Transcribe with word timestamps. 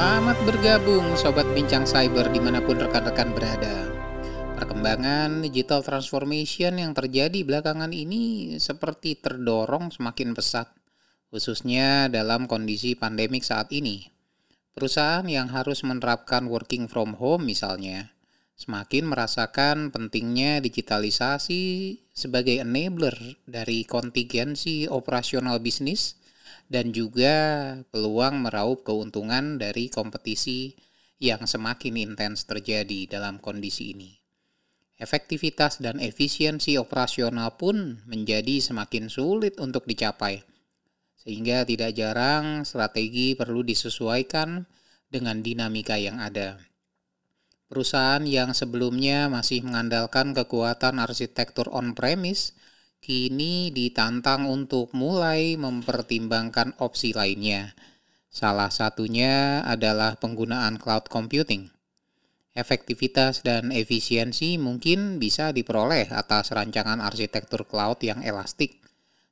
Selamat 0.00 0.40
bergabung 0.48 1.12
Sobat 1.12 1.44
Bincang 1.52 1.84
Cyber 1.84 2.32
di 2.32 2.40
mana 2.40 2.64
pun 2.64 2.72
rekan-rekan 2.80 3.36
berada. 3.36 3.84
Perkembangan 4.56 5.44
digital 5.44 5.84
transformation 5.84 6.80
yang 6.80 6.96
terjadi 6.96 7.44
belakangan 7.44 7.92
ini 7.92 8.56
seperti 8.56 9.20
terdorong 9.20 9.92
semakin 9.92 10.32
pesat, 10.32 10.72
khususnya 11.28 12.08
dalam 12.08 12.48
kondisi 12.48 12.96
pandemik 12.96 13.44
saat 13.44 13.68
ini. 13.76 14.08
Perusahaan 14.72 15.28
yang 15.28 15.52
harus 15.52 15.84
menerapkan 15.84 16.48
working 16.48 16.88
from 16.88 17.12
home 17.20 17.44
misalnya, 17.44 18.08
semakin 18.56 19.04
merasakan 19.04 19.92
pentingnya 19.92 20.64
digitalisasi 20.64 22.00
sebagai 22.16 22.56
enabler 22.64 23.36
dari 23.44 23.84
kontingensi 23.84 24.88
operasional 24.88 25.60
bisnis 25.60 26.16
dan 26.70 26.94
juga 26.94 27.34
peluang 27.90 28.46
meraup 28.46 28.86
keuntungan 28.86 29.58
dari 29.58 29.90
kompetisi 29.90 30.78
yang 31.18 31.44
semakin 31.44 31.98
intens 31.98 32.46
terjadi 32.46 33.10
dalam 33.10 33.42
kondisi 33.42 33.92
ini. 33.92 34.14
Efektivitas 34.96 35.82
dan 35.82 35.98
efisiensi 35.98 36.78
operasional 36.78 37.58
pun 37.58 37.98
menjadi 38.06 38.62
semakin 38.62 39.10
sulit 39.10 39.58
untuk 39.58 39.84
dicapai, 39.84 40.46
sehingga 41.18 41.66
tidak 41.66 41.98
jarang 41.98 42.62
strategi 42.62 43.34
perlu 43.34 43.66
disesuaikan 43.66 44.62
dengan 45.10 45.42
dinamika 45.42 45.98
yang 45.98 46.22
ada. 46.22 46.60
Perusahaan 47.66 48.22
yang 48.26 48.54
sebelumnya 48.54 49.26
masih 49.26 49.62
mengandalkan 49.66 50.36
kekuatan 50.36 51.02
arsitektur 51.02 51.70
on-premise 51.70 52.54
kini 53.00 53.72
ditantang 53.72 54.44
untuk 54.44 54.92
mulai 54.92 55.56
mempertimbangkan 55.56 56.76
opsi 56.78 57.16
lainnya. 57.16 57.72
Salah 58.28 58.68
satunya 58.68 59.64
adalah 59.64 60.20
penggunaan 60.20 60.76
cloud 60.76 61.08
computing. 61.08 61.72
Efektivitas 62.52 63.40
dan 63.40 63.72
efisiensi 63.72 64.60
mungkin 64.60 65.16
bisa 65.16 65.50
diperoleh 65.50 66.12
atas 66.12 66.52
rancangan 66.52 67.00
arsitektur 67.00 67.64
cloud 67.64 67.98
yang 68.04 68.20
elastik, 68.20 68.78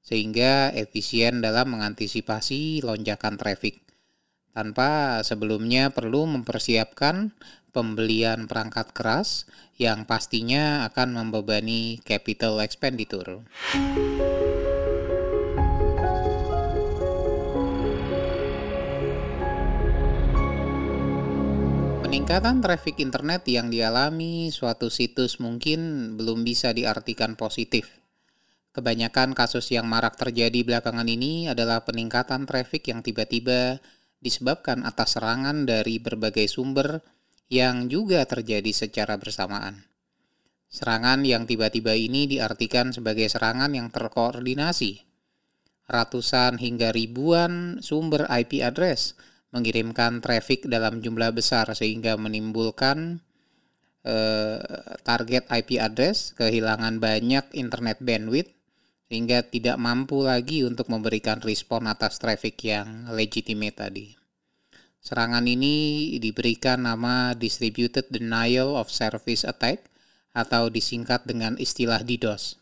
sehingga 0.01 0.73
efisien 0.73 1.45
dalam 1.45 1.77
mengantisipasi 1.77 2.81
lonjakan 2.81 3.37
traffic 3.37 3.89
tanpa 4.59 5.23
sebelumnya 5.23 5.95
perlu 5.95 6.27
mempersiapkan 6.27 7.31
pembelian 7.71 8.49
perangkat 8.49 8.91
keras 8.97 9.45
yang 9.79 10.09
pastinya 10.09 10.89
akan 10.89 11.15
membebani 11.15 12.03
capital 12.03 12.59
expenditure. 12.65 13.45
Peningkatan 22.09 22.61
traffic 22.65 23.01
internet 23.01 23.45
yang 23.49 23.69
dialami 23.69 24.49
suatu 24.49 24.89
situs 24.89 25.41
mungkin 25.41 26.13
belum 26.17 26.45
bisa 26.45 26.73
diartikan 26.73 27.37
positif. 27.37 28.01
Kebanyakan 28.73 29.33
kasus 29.33 29.69
yang 29.73 29.89
marak 29.89 30.17
terjadi 30.17 30.61
belakangan 30.61 31.09
ini 31.09 31.49
adalah 31.49 31.83
peningkatan 31.89 32.45
traffic 32.45 32.85
yang 32.89 33.01
tiba-tiba 33.01 33.81
disebabkan 34.21 34.85
atas 34.85 35.17
serangan 35.17 35.67
dari 35.67 35.99
berbagai 35.99 36.47
sumber 36.51 37.01
yang 37.49 37.89
juga 37.89 38.25
terjadi 38.29 38.71
secara 38.73 39.17
bersamaan. 39.17 39.89
Serangan 40.69 41.25
yang 41.25 41.49
tiba-tiba 41.49 41.97
ini 41.97 42.29
diartikan 42.29 42.93
sebagai 42.93 43.25
serangan 43.25 43.73
yang 43.73 43.89
terkoordinasi. 43.89 45.01
Ratusan 45.89 46.61
hingga 46.61 46.93
ribuan 46.93 47.81
sumber 47.81 48.29
IP 48.29 48.61
address 48.61 49.17
mengirimkan 49.49 50.21
traffic 50.21 50.69
dalam 50.69 51.01
jumlah 51.01 51.33
besar 51.33 51.73
sehingga 51.73 52.21
menimbulkan 52.21 53.25
eh, 54.05 54.61
target 55.01 55.49
IP 55.49 55.81
address 55.81 56.37
kehilangan 56.37 57.01
banyak 57.01 57.49
internet 57.57 58.05
bandwidth 58.05 58.53
sehingga 59.09 59.41
tidak 59.41 59.81
mampu 59.81 60.21
lagi 60.21 60.69
untuk 60.69 60.93
memberikan 60.93 61.41
respon 61.41 61.89
atas 61.89 62.21
traffic 62.21 62.61
yang 62.61 63.09
legitimate 63.09 63.81
tadi. 63.81 64.28
Serangan 65.09 65.49
ini 65.49 66.13
diberikan 66.21 66.85
nama 66.85 67.33
Distributed 67.33 68.13
Denial 68.13 68.77
of 68.77 68.93
Service 68.93 69.41
Attack 69.49 69.89
atau 70.37 70.69
disingkat 70.69 71.25
dengan 71.25 71.57
istilah 71.57 72.05
DDoS. 72.05 72.61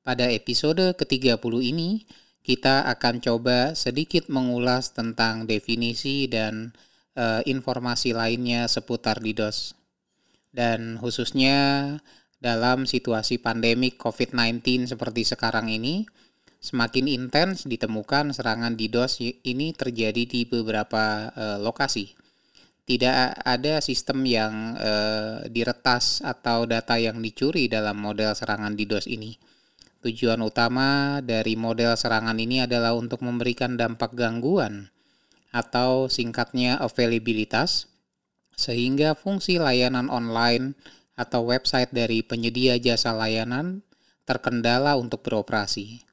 Pada 0.00 0.24
episode 0.32 0.96
ke-30 0.96 1.54
ini, 1.60 2.08
kita 2.40 2.88
akan 2.88 3.20
coba 3.20 3.76
sedikit 3.76 4.32
mengulas 4.32 4.96
tentang 4.96 5.44
definisi 5.44 6.24
dan 6.32 6.72
e, 7.12 7.44
informasi 7.44 8.16
lainnya 8.16 8.64
seputar 8.64 9.20
DDoS. 9.20 9.76
Dan 10.48 10.96
khususnya 10.96 11.92
dalam 12.40 12.88
situasi 12.88 13.36
pandemik 13.36 14.00
COVID-19 14.00 14.88
seperti 14.96 15.28
sekarang 15.28 15.68
ini, 15.68 16.08
semakin 16.60 17.08
intens 17.08 17.64
ditemukan 17.64 18.36
serangan 18.36 18.76
DDoS 18.76 19.24
ini 19.24 19.72
terjadi 19.72 20.28
di 20.28 20.44
beberapa 20.44 21.32
uh, 21.32 21.58
lokasi. 21.58 22.12
Tidak 22.84 23.46
ada 23.46 23.80
sistem 23.80 24.28
yang 24.28 24.76
uh, 24.76 25.46
diretas 25.48 26.20
atau 26.20 26.68
data 26.68 27.00
yang 27.00 27.18
dicuri 27.24 27.66
dalam 27.70 27.96
model 27.96 28.36
serangan 28.36 28.76
DDoS 28.76 29.08
ini. 29.08 29.40
Tujuan 30.00 30.40
utama 30.40 31.20
dari 31.20 31.56
model 31.56 31.96
serangan 31.96 32.36
ini 32.40 32.64
adalah 32.64 32.96
untuk 32.96 33.20
memberikan 33.20 33.76
dampak 33.76 34.16
gangguan 34.16 34.88
atau 35.52 36.08
singkatnya 36.08 36.80
availabilitas 36.80 37.90
sehingga 38.56 39.16
fungsi 39.16 39.60
layanan 39.60 40.08
online 40.12 40.76
atau 41.16 41.44
website 41.44 41.92
dari 41.92 42.24
penyedia 42.24 42.80
jasa 42.80 43.12
layanan 43.12 43.84
terkendala 44.24 44.96
untuk 44.96 45.20
beroperasi. 45.20 46.09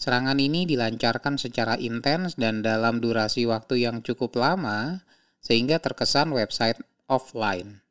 Serangan 0.00 0.40
ini 0.40 0.64
dilancarkan 0.64 1.36
secara 1.36 1.76
intens 1.76 2.40
dan 2.40 2.64
dalam 2.64 3.04
durasi 3.04 3.44
waktu 3.44 3.84
yang 3.84 4.00
cukup 4.00 4.32
lama 4.40 5.04
sehingga 5.44 5.76
terkesan 5.76 6.32
website 6.32 6.80
offline. 7.04 7.84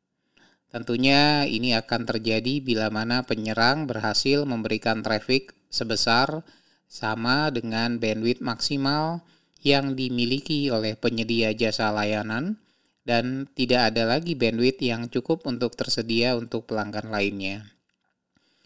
Tentunya 0.74 1.46
ini 1.46 1.70
akan 1.78 2.10
terjadi 2.10 2.58
bila 2.58 2.90
mana 2.90 3.22
penyerang 3.22 3.86
berhasil 3.86 4.42
memberikan 4.42 5.06
traffic 5.06 5.54
sebesar 5.70 6.42
sama 6.90 7.54
dengan 7.54 8.02
bandwidth 8.02 8.42
maksimal 8.42 9.22
yang 9.62 9.94
dimiliki 9.94 10.66
oleh 10.66 10.98
penyedia 10.98 11.54
jasa 11.54 11.94
layanan 11.94 12.58
dan 13.06 13.46
tidak 13.54 13.94
ada 13.94 14.18
lagi 14.18 14.34
bandwidth 14.34 14.82
yang 14.82 15.06
cukup 15.06 15.46
untuk 15.46 15.78
tersedia 15.78 16.34
untuk 16.34 16.66
pelanggan 16.66 17.06
lainnya. 17.06 17.70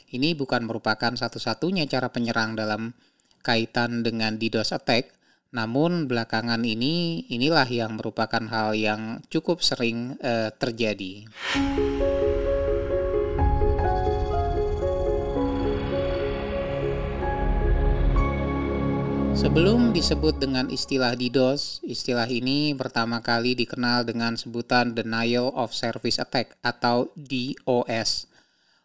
Ini 0.09 0.33
bukan 0.33 0.65
merupakan 0.65 1.13
satu-satunya 1.13 1.85
cara 1.93 2.09
penyerang 2.09 2.57
dalam 2.57 2.97
kaitan 3.45 4.01
dengan 4.01 4.41
DDoS 4.41 4.73
attack, 4.73 5.13
namun 5.53 6.09
belakangan 6.09 6.65
ini 6.65 7.29
inilah 7.29 7.69
yang 7.69 8.01
merupakan 8.01 8.43
hal 8.49 8.73
yang 8.75 9.21
cukup 9.31 9.61
sering 9.61 10.17
uh, 10.25 10.49
terjadi. 10.57 11.29
Sebelum 19.39 19.93
disebut 19.93 20.41
dengan 20.41 20.73
istilah 20.73 21.13
DDoS, 21.13 21.85
istilah 21.85 22.25
ini 22.27 22.73
pertama 22.73 23.21
kali 23.21 23.53
dikenal 23.53 24.09
dengan 24.09 24.41
sebutan 24.41 24.97
Denial 24.97 25.53
of 25.53 25.77
Service 25.77 26.17
Attack 26.17 26.57
atau 26.65 27.13
DOS 27.13 28.34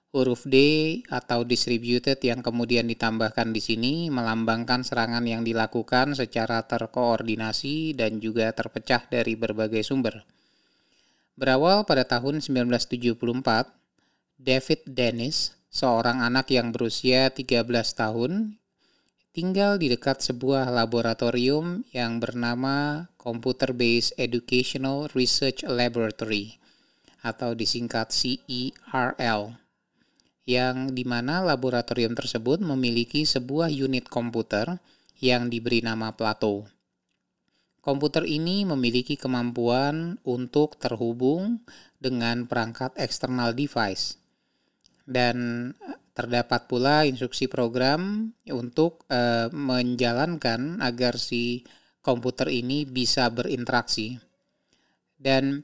huruf 0.09 0.49
D 0.49 0.57
atau 1.05 1.45
distributed 1.45 2.17
yang 2.25 2.41
kemudian 2.41 2.89
ditambahkan 2.89 3.53
di 3.53 3.61
sini 3.61 3.93
melambangkan 4.09 4.81
serangan 4.81 5.21
yang 5.21 5.45
dilakukan 5.45 6.17
secara 6.17 6.65
terkoordinasi 6.65 7.93
dan 7.93 8.17
juga 8.17 8.49
terpecah 8.49 9.05
dari 9.05 9.37
berbagai 9.37 9.85
sumber. 9.85 10.25
Berawal 11.37 11.85
pada 11.85 12.09
tahun 12.09 12.41
1974, 12.41 13.69
David 14.41 14.81
Dennis, 14.89 15.53
seorang 15.69 16.25
anak 16.25 16.49
yang 16.49 16.73
berusia 16.73 17.29
13 17.29 17.69
tahun, 17.93 18.57
tinggal 19.29 19.77
di 19.77 19.93
dekat 19.93 20.25
sebuah 20.25 20.73
laboratorium 20.73 21.85
yang 21.93 22.17
bernama 22.17 23.07
Computer 23.21 23.77
Based 23.77 24.17
Educational 24.17 25.05
Research 25.13 25.63
Laboratory 25.69 26.57
atau 27.21 27.53
disingkat 27.53 28.09
CERL 28.09 29.68
yang 30.49 30.97
di 30.97 31.05
mana 31.05 31.45
laboratorium 31.45 32.17
tersebut 32.17 32.57
memiliki 32.57 33.21
sebuah 33.21 33.69
unit 33.69 34.09
komputer 34.09 34.81
yang 35.21 35.45
diberi 35.45 35.85
nama 35.85 36.17
Plato. 36.17 36.65
Komputer 37.85 38.25
ini 38.25 38.65
memiliki 38.65 39.13
kemampuan 39.13 40.17
untuk 40.25 40.81
terhubung 40.81 41.61
dengan 42.01 42.49
perangkat 42.49 42.97
eksternal 42.97 43.53
device 43.53 44.17
dan 45.05 45.69
terdapat 46.17 46.65
pula 46.65 47.05
instruksi 47.05 47.45
program 47.45 48.33
untuk 48.49 49.05
e, 49.05 49.53
menjalankan 49.53 50.81
agar 50.81 51.21
si 51.21 51.61
komputer 52.01 52.49
ini 52.49 52.89
bisa 52.89 53.29
berinteraksi. 53.29 54.17
Dan 55.15 55.61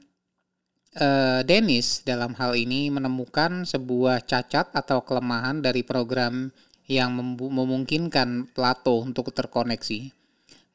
uh, 0.96 1.40
Dennis 1.44 2.02
dalam 2.02 2.32
hal 2.36 2.56
ini 2.56 2.88
menemukan 2.88 3.68
sebuah 3.68 4.24
cacat 4.24 4.72
atau 4.72 5.04
kelemahan 5.04 5.60
dari 5.60 5.84
program 5.84 6.50
yang 6.86 7.18
memungkinkan 7.36 8.54
Plato 8.54 9.02
untuk 9.02 9.34
terkoneksi, 9.34 10.00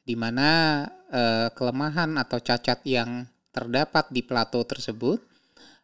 di 0.04 0.14
mana 0.14 0.82
uh, 1.08 1.48
kelemahan 1.56 2.20
atau 2.20 2.38
cacat 2.38 2.84
yang 2.84 3.26
terdapat 3.52 4.08
di 4.12 4.24
Plato 4.24 4.60
tersebut 4.64 5.20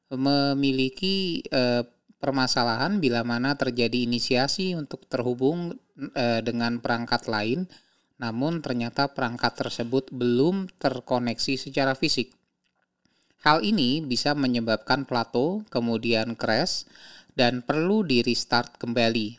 memiliki 0.08 1.44
uh, 1.52 1.84
permasalahan 2.19 2.99
bila 2.99 3.23
mana 3.23 3.55
terjadi 3.55 4.05
inisiasi 4.08 4.75
untuk 4.75 5.06
terhubung 5.06 5.76
uh, 5.96 6.41
dengan 6.44 6.81
perangkat 6.81 7.29
lain, 7.29 7.69
namun 8.19 8.61
ternyata 8.61 9.08
perangkat 9.12 9.55
tersebut 9.55 10.11
belum 10.11 10.69
terkoneksi 10.76 11.55
secara 11.56 11.94
fisik. 11.94 12.34
Hal 13.46 13.62
ini 13.62 14.02
bisa 14.02 14.35
menyebabkan 14.35 15.06
plato 15.06 15.62
kemudian 15.70 16.35
crash 16.35 16.88
dan 17.38 17.62
perlu 17.62 18.02
di 18.02 18.23
restart 18.26 18.82
kembali. 18.82 19.38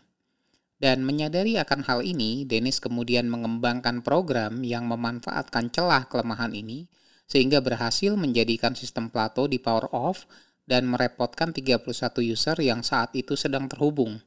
Dan 0.79 1.03
menyadari 1.03 1.59
akan 1.59 1.83
hal 1.83 1.99
ini, 2.07 2.47
Dennis 2.47 2.79
kemudian 2.79 3.27
mengembangkan 3.27 3.99
program 3.99 4.63
yang 4.63 4.87
memanfaatkan 4.87 5.67
celah 5.75 6.07
kelemahan 6.07 6.55
ini 6.55 6.87
sehingga 7.27 7.59
berhasil 7.59 8.15
menjadikan 8.15 8.73
sistem 8.73 9.11
plato 9.11 9.45
di 9.45 9.59
power 9.59 9.91
off 9.91 10.23
dan 10.63 10.87
merepotkan 10.87 11.51
31 11.51 11.83
user 12.23 12.57
yang 12.63 12.81
saat 12.81 13.11
itu 13.19 13.35
sedang 13.35 13.67
terhubung. 13.67 14.23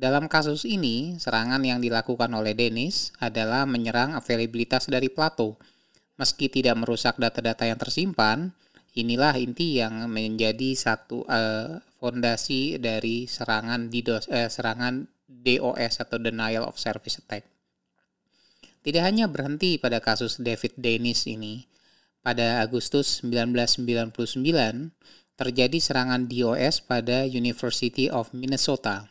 Dalam 0.00 0.32
kasus 0.32 0.64
ini, 0.64 1.20
serangan 1.20 1.60
yang 1.60 1.82
dilakukan 1.84 2.32
oleh 2.32 2.56
Dennis 2.56 3.12
adalah 3.20 3.68
menyerang 3.68 4.16
availabilitas 4.16 4.88
dari 4.88 5.12
Plato. 5.12 5.60
Meski 6.16 6.48
tidak 6.48 6.80
merusak 6.80 7.20
data-data 7.20 7.68
yang 7.68 7.76
tersimpan, 7.76 8.56
inilah 8.96 9.38
inti 9.38 9.78
yang 9.78 10.10
menjadi 10.10 10.74
satu 10.74 11.22
uh, 11.28 11.78
fondasi 12.00 12.80
dari 12.80 13.28
serangan 13.28 13.92
DDoS 13.92 14.26
eh, 14.32 14.48
serangan 14.50 15.06
DOS 15.30 16.02
atau 16.02 16.18
denial 16.18 16.66
of 16.66 16.80
service 16.80 17.22
attack. 17.22 17.46
Tidak 18.80 19.04
hanya 19.04 19.28
berhenti 19.28 19.76
pada 19.76 20.00
kasus 20.00 20.40
David 20.40 20.74
Dennis 20.80 21.28
ini. 21.28 21.68
Pada 22.20 22.60
Agustus 22.60 23.24
1999 23.24 24.40
terjadi 25.40 25.78
serangan 25.80 26.28
DOS 26.28 26.84
pada 26.84 27.24
University 27.24 28.12
of 28.12 28.28
Minnesota. 28.36 29.08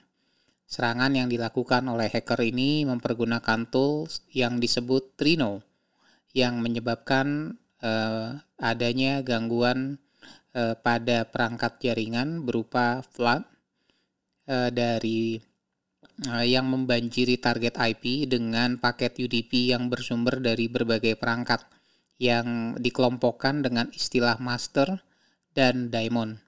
Serangan 0.69 1.17
yang 1.17 1.25
dilakukan 1.25 1.89
oleh 1.89 2.05
hacker 2.05 2.37
ini 2.45 2.85
mempergunakan 2.85 3.65
tools 3.73 4.21
yang 4.29 4.61
disebut 4.61 5.17
Trino 5.17 5.65
yang 6.37 6.61
menyebabkan 6.61 7.57
uh, 7.83 8.39
adanya 8.59 9.23
gangguan 9.23 9.99
uh, 10.55 10.75
pada 10.79 11.27
perangkat 11.27 11.79
jaringan 11.83 12.43
berupa 12.43 13.03
flood 13.03 13.43
uh, 14.47 14.69
dari 14.71 15.39
uh, 16.27 16.45
yang 16.45 16.67
membanjiri 16.67 17.39
target 17.39 17.75
IP 17.79 18.27
dengan 18.27 18.75
paket 18.79 19.19
UDP 19.19 19.71
yang 19.71 19.87
bersumber 19.87 20.39
dari 20.43 20.67
berbagai 20.67 21.15
perangkat 21.15 21.63
yang 22.19 22.75
dikelompokkan 22.75 23.63
dengan 23.63 23.87
istilah 23.95 24.35
master 24.43 24.99
dan 25.55 25.87
daemon. 25.87 26.43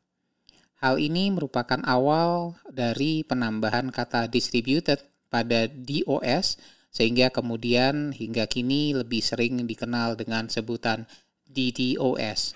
Hal 0.82 0.98
ini 0.98 1.30
merupakan 1.32 1.80
awal 1.86 2.58
dari 2.68 3.22
penambahan 3.22 3.94
kata 3.94 4.28
distributed 4.28 5.00
pada 5.32 5.70
DOS 5.70 6.60
sehingga 6.92 7.32
kemudian 7.32 8.12
hingga 8.12 8.46
kini 8.52 8.92
lebih 8.92 9.24
sering 9.24 9.64
dikenal 9.64 10.20
dengan 10.20 10.52
sebutan 10.52 11.08
DDoS. 11.48 12.52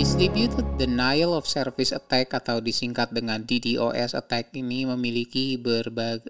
Distributed 0.00 0.64
Denial 0.80 1.36
of 1.36 1.44
Service 1.44 1.92
Attack 1.92 2.32
atau 2.32 2.56
disingkat 2.64 3.12
dengan 3.12 3.44
DDoS 3.44 4.16
attack 4.16 4.48
ini 4.56 4.88
memiliki 4.88 5.60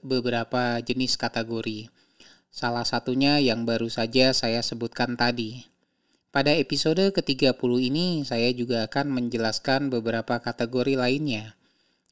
beberapa 0.03 0.83
jenis 0.83 1.15
kategori. 1.15 1.87
Salah 2.51 2.83
satunya 2.83 3.39
yang 3.39 3.63
baru 3.63 3.87
saja 3.87 4.35
saya 4.35 4.59
sebutkan 4.59 5.15
tadi, 5.15 5.71
pada 6.31 6.55
episode 6.55 7.11
ke-30 7.11 7.73
ini, 7.83 8.23
saya 8.23 8.55
juga 8.55 8.87
akan 8.87 9.11
menjelaskan 9.19 9.91
beberapa 9.91 10.39
kategori 10.39 10.95
lainnya. 10.95 11.59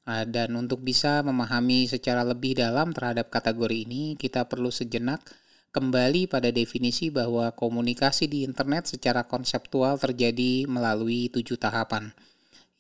Ah, 0.03 0.27
dan 0.27 0.59
untuk 0.59 0.83
bisa 0.83 1.23
memahami 1.23 1.87
secara 1.87 2.27
lebih 2.27 2.59
dalam 2.59 2.91
terhadap 2.91 3.31
kategori 3.31 3.87
ini, 3.87 4.19
kita 4.19 4.51
perlu 4.51 4.75
sejenak 4.75 5.23
kembali 5.71 6.27
pada 6.27 6.51
definisi 6.51 7.15
bahwa 7.15 7.55
komunikasi 7.55 8.27
di 8.27 8.43
internet 8.43 8.91
secara 8.91 9.23
konseptual 9.29 10.01
terjadi 10.03 10.67
melalui 10.67 11.31
tujuh 11.31 11.55
tahapan. 11.55 12.11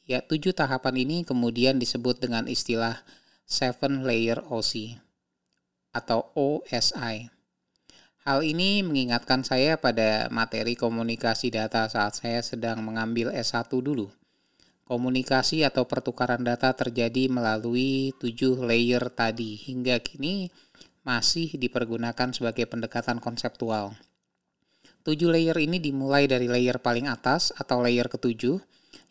Ya, 0.09 0.25
tujuh 0.25 0.57
tahapan 0.57 1.05
ini 1.05 1.17
kemudian 1.23 1.79
disebut 1.79 2.19
dengan 2.19 2.49
istilah 2.49 3.05
Seven 3.45 4.09
Layer 4.09 4.43
OC 4.43 4.99
atau 5.93 6.33
OSI. 6.35 7.38
Hal 8.29 8.45
ini 8.45 8.85
mengingatkan 8.85 9.41
saya 9.41 9.81
pada 9.81 10.29
materi 10.29 10.77
komunikasi 10.77 11.49
data 11.49 11.89
saat 11.89 12.13
saya 12.13 12.45
sedang 12.45 12.85
mengambil 12.85 13.33
S1 13.33 13.73
dulu. 13.73 14.13
Komunikasi 14.85 15.65
atau 15.65 15.89
pertukaran 15.89 16.45
data 16.45 16.77
terjadi 16.77 17.33
melalui 17.33 18.13
tujuh 18.21 18.61
layer 18.61 19.01
tadi 19.09 19.57
hingga 19.57 20.05
kini 20.05 20.53
masih 21.09 21.57
dipergunakan 21.57 22.29
sebagai 22.37 22.69
pendekatan 22.69 23.17
konseptual. 23.17 23.97
Tujuh 25.09 25.33
layer 25.33 25.57
ini 25.57 25.81
dimulai 25.81 26.29
dari 26.29 26.53
layer 26.53 26.85
paling 26.85 27.09
atas 27.09 27.57
atau 27.57 27.81
layer 27.81 28.13
ketujuh, 28.13 28.61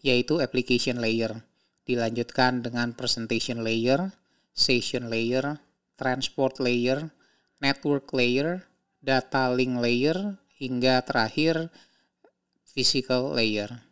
yaitu 0.06 0.46
application 0.46 1.02
layer. 1.02 1.42
Dilanjutkan 1.90 2.62
dengan 2.62 2.94
presentation 2.94 3.66
layer, 3.66 4.14
session 4.54 5.10
layer, 5.10 5.58
transport 5.98 6.62
layer, 6.62 7.10
network 7.58 8.14
layer, 8.14 8.67
data 9.02 9.50
link 9.54 9.80
layer, 9.82 10.38
hingga 10.58 11.06
terakhir 11.06 11.70
physical 12.66 13.34
layer. 13.34 13.88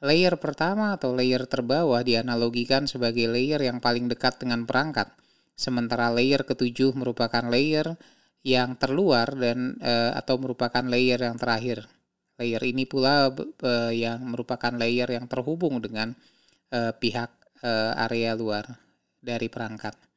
Layer 0.00 0.40
pertama 0.40 0.96
atau 0.96 1.12
layer 1.12 1.44
terbawah 1.44 2.00
dianalogikan 2.00 2.88
sebagai 2.88 3.28
layer 3.28 3.60
yang 3.60 3.84
paling 3.84 4.08
dekat 4.08 4.40
dengan 4.40 4.64
perangkat, 4.64 5.12
sementara 5.52 6.08
layer 6.08 6.48
ketujuh 6.48 6.96
merupakan 6.96 7.44
layer 7.44 8.00
yang 8.40 8.80
terluar 8.80 9.28
dan 9.36 9.76
e, 9.76 10.16
atau 10.16 10.40
merupakan 10.40 10.80
layer 10.80 11.20
yang 11.20 11.36
terakhir. 11.36 11.84
Layer 12.40 12.62
ini 12.64 12.88
pula 12.88 13.28
e, 13.36 13.72
yang 13.92 14.24
merupakan 14.24 14.72
layer 14.72 15.12
yang 15.12 15.28
terhubung 15.28 15.84
dengan 15.84 16.16
e, 16.72 16.96
pihak 16.96 17.28
e, 17.60 17.72
area 18.00 18.32
luar 18.32 18.64
dari 19.20 19.52
perangkat. 19.52 20.09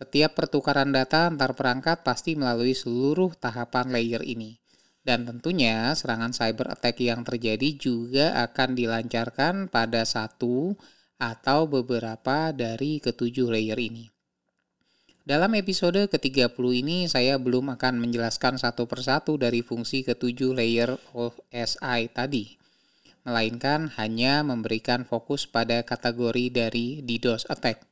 Setiap 0.00 0.32
pertukaran 0.32 0.96
data 0.96 1.28
antar 1.28 1.52
perangkat 1.52 2.00
pasti 2.00 2.32
melalui 2.32 2.72
seluruh 2.72 3.36
tahapan 3.36 3.92
layer 3.92 4.24
ini. 4.24 4.56
Dan 5.04 5.28
tentunya 5.28 5.92
serangan 5.92 6.32
cyber 6.32 6.72
attack 6.72 7.04
yang 7.04 7.20
terjadi 7.20 7.76
juga 7.76 8.32
akan 8.48 8.72
dilancarkan 8.72 9.68
pada 9.68 10.08
satu 10.08 10.72
atau 11.20 11.68
beberapa 11.68 12.48
dari 12.56 12.96
ketujuh 12.96 13.52
layer 13.52 13.76
ini. 13.76 14.08
Dalam 15.20 15.52
episode 15.52 16.08
ke-30 16.08 16.64
ini 16.80 17.04
saya 17.04 17.36
belum 17.36 17.76
akan 17.76 18.00
menjelaskan 18.00 18.56
satu 18.56 18.88
persatu 18.88 19.36
dari 19.36 19.60
fungsi 19.60 20.00
ketujuh 20.00 20.56
layer 20.56 20.96
OSI 21.12 22.08
tadi, 22.08 22.56
melainkan 23.28 23.92
hanya 24.00 24.40
memberikan 24.40 25.04
fokus 25.04 25.44
pada 25.44 25.84
kategori 25.84 26.48
dari 26.48 27.04
DDoS 27.04 27.52
attack. 27.52 27.89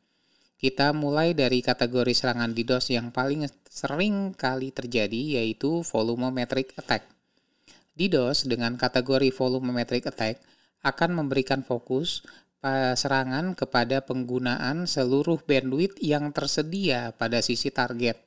Kita 0.58 0.90
mulai 0.90 1.38
dari 1.38 1.62
kategori 1.62 2.10
serangan 2.18 2.50
DDoS 2.50 2.90
yang 2.90 3.14
paling 3.14 3.46
sering 3.70 4.34
kali 4.34 4.74
terjadi 4.74 5.38
yaitu 5.38 5.86
volumetric 5.86 6.74
attack. 6.74 7.06
DDoS 7.94 8.50
dengan 8.50 8.74
kategori 8.74 9.30
volumetric 9.30 10.10
attack 10.10 10.42
akan 10.82 11.14
memberikan 11.14 11.62
fokus 11.62 12.26
serangan 12.98 13.54
kepada 13.54 14.02
penggunaan 14.02 14.90
seluruh 14.90 15.38
bandwidth 15.46 16.02
yang 16.02 16.34
tersedia 16.34 17.14
pada 17.14 17.38
sisi 17.38 17.70
target 17.70 18.18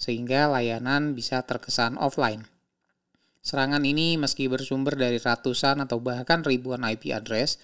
sehingga 0.00 0.48
layanan 0.48 1.12
bisa 1.12 1.44
terkesan 1.44 2.00
offline. 2.00 2.48
Serangan 3.44 3.84
ini 3.84 4.16
meski 4.16 4.48
bersumber 4.48 4.96
dari 4.96 5.20
ratusan 5.20 5.84
atau 5.84 6.00
bahkan 6.00 6.40
ribuan 6.40 6.80
IP 6.80 7.12
address 7.12 7.60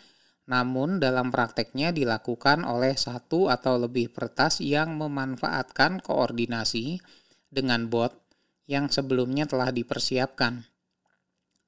namun 0.50 0.98
dalam 0.98 1.30
prakteknya 1.30 1.94
dilakukan 1.94 2.66
oleh 2.66 2.98
satu 2.98 3.46
atau 3.46 3.78
lebih 3.78 4.10
pertas 4.10 4.58
yang 4.58 4.98
memanfaatkan 4.98 6.02
koordinasi 6.02 6.98
dengan 7.46 7.86
bot 7.86 8.10
yang 8.66 8.90
sebelumnya 8.90 9.46
telah 9.46 9.70
dipersiapkan. 9.70 10.66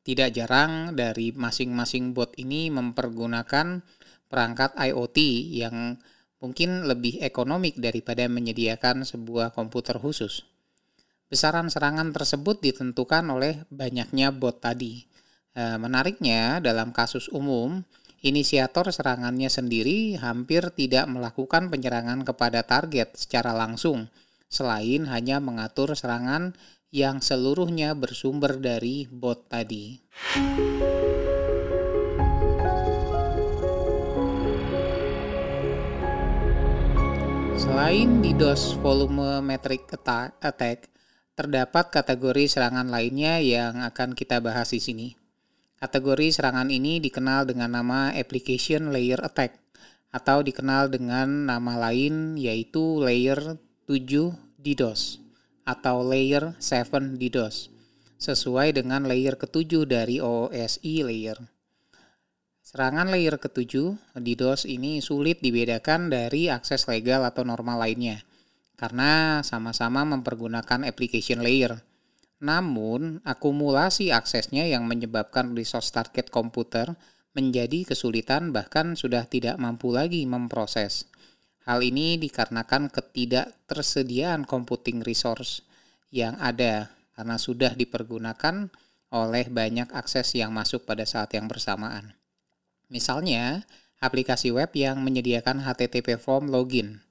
Tidak 0.03 0.35
jarang 0.35 0.99
dari 0.99 1.31
masing-masing 1.31 2.11
bot 2.11 2.35
ini 2.35 2.75
mempergunakan 2.75 3.87
perangkat 4.27 4.75
IoT 4.75 5.19
yang 5.63 5.95
mungkin 6.43 6.91
lebih 6.91 7.23
ekonomik 7.23 7.79
daripada 7.79 8.27
menyediakan 8.27 9.07
sebuah 9.07 9.55
komputer 9.55 9.95
khusus. 10.03 10.43
Besaran 11.31 11.71
serangan 11.71 12.11
tersebut 12.11 12.59
ditentukan 12.59 13.23
oleh 13.31 13.63
banyaknya 13.71 14.35
bot 14.35 14.59
tadi. 14.59 15.07
E, 15.55 15.79
menariknya, 15.79 16.59
dalam 16.59 16.91
kasus 16.91 17.31
umum, 17.31 17.87
inisiator 18.23 18.87
serangannya 18.95 19.51
sendiri 19.51 20.15
hampir 20.15 20.71
tidak 20.79 21.11
melakukan 21.11 21.69
penyerangan 21.69 22.23
kepada 22.23 22.63
target 22.63 23.19
secara 23.19 23.51
langsung, 23.51 24.07
selain 24.47 25.11
hanya 25.11 25.43
mengatur 25.43 25.99
serangan 25.99 26.55
yang 26.95 27.19
seluruhnya 27.19 27.99
bersumber 27.99 28.63
dari 28.63 29.11
bot 29.11 29.51
tadi. 29.51 29.99
Selain 37.59 38.23
DDoS 38.23 38.79
volumetric 38.79 39.91
attack, 39.99 40.91
terdapat 41.33 41.91
kategori 41.91 42.45
serangan 42.47 42.87
lainnya 42.87 43.43
yang 43.43 43.83
akan 43.83 44.15
kita 44.15 44.39
bahas 44.39 44.71
di 44.71 44.79
sini. 44.79 45.22
Kategori 45.83 46.31
serangan 46.31 46.71
ini 46.71 47.03
dikenal 47.03 47.43
dengan 47.43 47.75
nama 47.75 48.15
Application 48.15 48.95
Layer 48.95 49.19
Attack 49.19 49.59
atau 50.15 50.39
dikenal 50.39 50.95
dengan 50.95 51.51
nama 51.51 51.75
lain 51.75 52.39
yaitu 52.39 53.03
Layer 53.03 53.59
7 53.91 54.31
DDoS 54.63 55.19
atau 55.67 56.07
Layer 56.07 56.55
7 56.63 57.19
DDoS 57.19 57.67
sesuai 58.23 58.79
dengan 58.79 59.03
layer 59.03 59.35
ketujuh 59.35 59.83
dari 59.83 60.23
OSI 60.23 61.03
layer. 61.03 61.43
Serangan 62.63 63.11
layer 63.11 63.43
ketujuh, 63.43 64.15
DDoS 64.15 64.71
ini 64.71 65.03
sulit 65.03 65.43
dibedakan 65.43 66.15
dari 66.15 66.47
akses 66.47 66.87
legal 66.87 67.27
atau 67.27 67.43
normal 67.43 67.83
lainnya 67.83 68.23
karena 68.79 69.43
sama-sama 69.43 70.07
mempergunakan 70.07 70.87
application 70.87 71.43
layer 71.43 71.83
namun, 72.43 73.23
akumulasi 73.23 74.11
aksesnya 74.11 74.67
yang 74.67 74.91
menyebabkan 74.91 75.55
resource 75.55 75.95
target 75.95 76.27
komputer 76.27 76.99
menjadi 77.39 77.87
kesulitan 77.87 78.51
bahkan 78.51 78.99
sudah 78.99 79.31
tidak 79.31 79.63
mampu 79.63 79.95
lagi 79.95 80.27
memproses. 80.27 81.07
Hal 81.63 81.87
ini 81.87 82.19
dikarenakan 82.19 82.91
ketidaktersediaan 82.91 84.43
computing 84.43 85.07
resource 85.07 85.63
yang 86.11 86.35
ada 86.43 86.91
karena 87.15 87.39
sudah 87.39 87.79
dipergunakan 87.79 88.75
oleh 89.15 89.47
banyak 89.47 89.95
akses 89.95 90.35
yang 90.35 90.51
masuk 90.51 90.83
pada 90.83 91.07
saat 91.07 91.31
yang 91.39 91.47
bersamaan. 91.47 92.19
Misalnya, 92.91 93.63
aplikasi 94.03 94.51
web 94.51 94.75
yang 94.75 94.99
menyediakan 94.99 95.63
HTTP 95.63 96.19
form 96.19 96.51
login. 96.51 97.07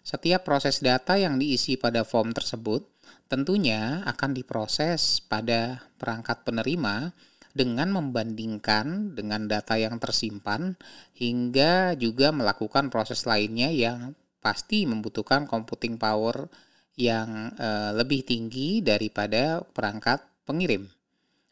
Setiap 0.00 0.48
proses 0.48 0.80
data 0.80 1.20
yang 1.20 1.36
diisi 1.36 1.76
pada 1.76 2.00
form 2.00 2.32
tersebut 2.32 2.88
tentunya 3.30 4.02
akan 4.10 4.34
diproses 4.34 5.22
pada 5.22 5.86
perangkat 6.02 6.42
penerima 6.42 7.14
dengan 7.54 7.94
membandingkan 7.94 9.14
dengan 9.14 9.46
data 9.46 9.78
yang 9.78 10.02
tersimpan 10.02 10.74
hingga 11.14 11.94
juga 11.94 12.34
melakukan 12.34 12.90
proses 12.90 13.26
lainnya 13.30 13.70
yang 13.70 14.18
pasti 14.42 14.82
membutuhkan 14.82 15.46
computing 15.46 15.94
power 15.94 16.50
yang 16.98 17.54
e, 17.54 17.68
lebih 17.94 18.26
tinggi 18.26 18.82
daripada 18.82 19.62
perangkat 19.62 20.26
pengirim. 20.42 20.90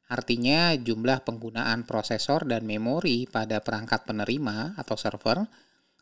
Artinya 0.08 0.74
jumlah 0.74 1.22
penggunaan 1.22 1.84
prosesor 1.84 2.48
dan 2.48 2.64
memori 2.64 3.28
pada 3.30 3.62
perangkat 3.62 4.08
penerima 4.08 4.74
atau 4.74 4.96
server 4.96 5.46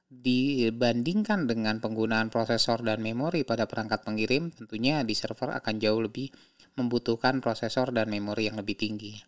dibandingkan 0.06 1.50
dengan 1.50 1.82
penggunaan 1.82 2.30
prosesor 2.30 2.86
dan 2.86 3.02
memori 3.02 3.42
pada 3.42 3.66
perangkat 3.66 4.06
pengirim, 4.06 4.54
tentunya 4.54 5.02
di 5.02 5.14
server 5.18 5.50
akan 5.58 5.74
jauh 5.82 5.98
lebih 5.98 6.30
membutuhkan 6.78 7.42
prosesor 7.42 7.90
dan 7.90 8.06
memori 8.12 8.46
yang 8.46 8.58
lebih 8.60 8.78
tinggi. 8.78 9.18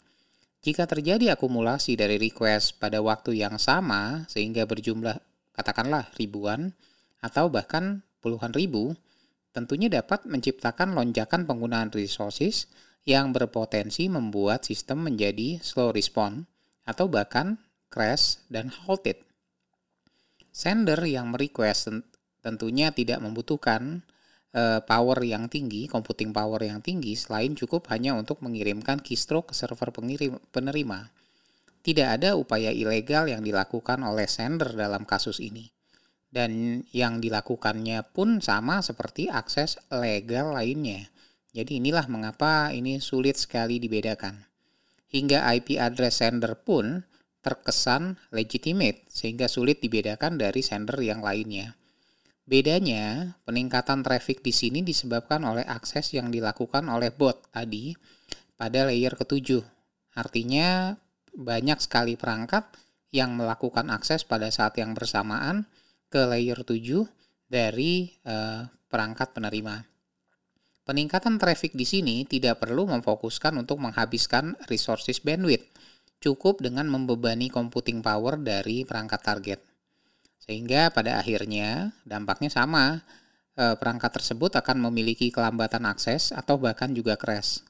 Jika 0.59 0.91
terjadi 0.91 1.39
akumulasi 1.39 1.95
dari 1.95 2.19
request 2.19 2.83
pada 2.83 2.99
waktu 2.99 3.39
yang 3.39 3.63
sama 3.63 4.27
sehingga 4.27 4.67
berjumlah 4.67 5.19
katakanlah 5.55 6.11
ribuan 6.19 6.75
atau 7.23 7.51
bahkan 7.51 8.03
puluhan 8.23 8.51
ribu, 8.55 8.95
tentunya 9.55 9.91
dapat 9.91 10.27
menciptakan 10.27 10.95
lonjakan 10.95 11.47
penggunaan 11.47 11.91
resources 11.95 12.71
yang 13.07 13.31
berpotensi 13.35 14.07
membuat 14.11 14.67
sistem 14.67 15.07
menjadi 15.07 15.63
slow 15.63 15.95
respond 15.95 16.47
atau 16.85 17.07
bahkan 17.07 17.59
crash 17.89 18.43
dan 18.53 18.71
halted. 18.71 19.28
Sender 20.59 20.99
yang 21.07 21.31
merequest 21.31 21.87
tentunya 22.43 22.91
tidak 22.91 23.23
membutuhkan 23.23 24.03
uh, 24.59 24.83
power 24.83 25.23
yang 25.23 25.47
tinggi, 25.47 25.87
computing 25.87 26.35
power 26.35 26.59
yang 26.59 26.83
tinggi 26.83 27.15
selain 27.15 27.55
cukup 27.55 27.87
hanya 27.95 28.19
untuk 28.19 28.43
mengirimkan 28.43 28.99
keystroke 28.99 29.53
ke 29.53 29.55
server 29.55 29.95
pengirim, 29.95 30.35
penerima. 30.51 31.15
Tidak 31.79 32.09
ada 32.11 32.35
upaya 32.35 32.75
ilegal 32.75 33.31
yang 33.31 33.47
dilakukan 33.47 34.03
oleh 34.03 34.27
sender 34.27 34.75
dalam 34.75 35.07
kasus 35.07 35.39
ini. 35.39 35.71
Dan 36.27 36.83
yang 36.91 37.23
dilakukannya 37.23 38.11
pun 38.11 38.43
sama 38.43 38.83
seperti 38.83 39.31
akses 39.31 39.79
legal 39.95 40.59
lainnya. 40.59 41.07
Jadi 41.55 41.79
inilah 41.79 42.11
mengapa 42.11 42.75
ini 42.75 42.99
sulit 42.99 43.39
sekali 43.39 43.79
dibedakan. 43.79 44.43
Hingga 45.07 45.39
IP 45.55 45.79
address 45.79 46.19
sender 46.19 46.59
pun 46.59 47.07
terkesan 47.41 48.19
legitimate 48.35 49.07
sehingga 49.09 49.47
sulit 49.47 49.79
dibedakan 49.79 50.37
dari 50.37 50.61
sender 50.61 50.99
yang 51.01 51.23
lainnya. 51.23 51.79
Bedanya, 52.49 53.37
peningkatan 53.45 54.01
traffic 54.01 54.41
di 54.41 54.57
sini 54.57 54.81
disebabkan 54.81 55.45
oleh 55.45 55.69
akses 55.69 56.17
yang 56.17 56.33
dilakukan 56.33 56.89
oleh 56.89 57.13
bot 57.13 57.45
tadi 57.53 57.93
pada 58.57 58.89
layer 58.89 59.13
ketujuh. 59.13 59.61
Artinya, 60.17 60.97
banyak 61.37 61.79
sekali 61.79 62.17
perangkat 62.17 62.65
yang 63.13 63.37
melakukan 63.37 63.93
akses 63.93 64.25
pada 64.25 64.49
saat 64.49 64.81
yang 64.81 64.97
bersamaan 64.97 65.69
ke 66.09 66.25
layer 66.25 66.65
7 66.65 67.05
dari 67.47 68.17
eh, 68.25 68.65
perangkat 68.89 69.37
penerima. 69.37 69.85
Peningkatan 70.89 71.37
traffic 71.37 71.77
di 71.77 71.85
sini 71.85 72.25
tidak 72.25 72.65
perlu 72.65 72.89
memfokuskan 72.89 73.61
untuk 73.61 73.77
menghabiskan 73.77 74.57
resources 74.73 75.21
bandwidth, 75.21 75.69
cukup 76.19 76.63
dengan 76.63 76.91
membebani 76.91 77.51
computing 77.51 78.03
power 78.03 78.39
dari 78.39 78.83
perangkat 78.83 79.21
target. 79.23 79.61
Sehingga 80.43 80.91
pada 80.91 81.21
akhirnya 81.23 81.95
dampaknya 82.03 82.51
sama, 82.51 83.03
e, 83.55 83.75
perangkat 83.79 84.19
tersebut 84.19 84.55
akan 84.59 84.91
memiliki 84.91 85.31
kelambatan 85.31 85.87
akses 85.87 86.35
atau 86.35 86.59
bahkan 86.59 86.91
juga 86.91 87.15
crash. 87.15 87.63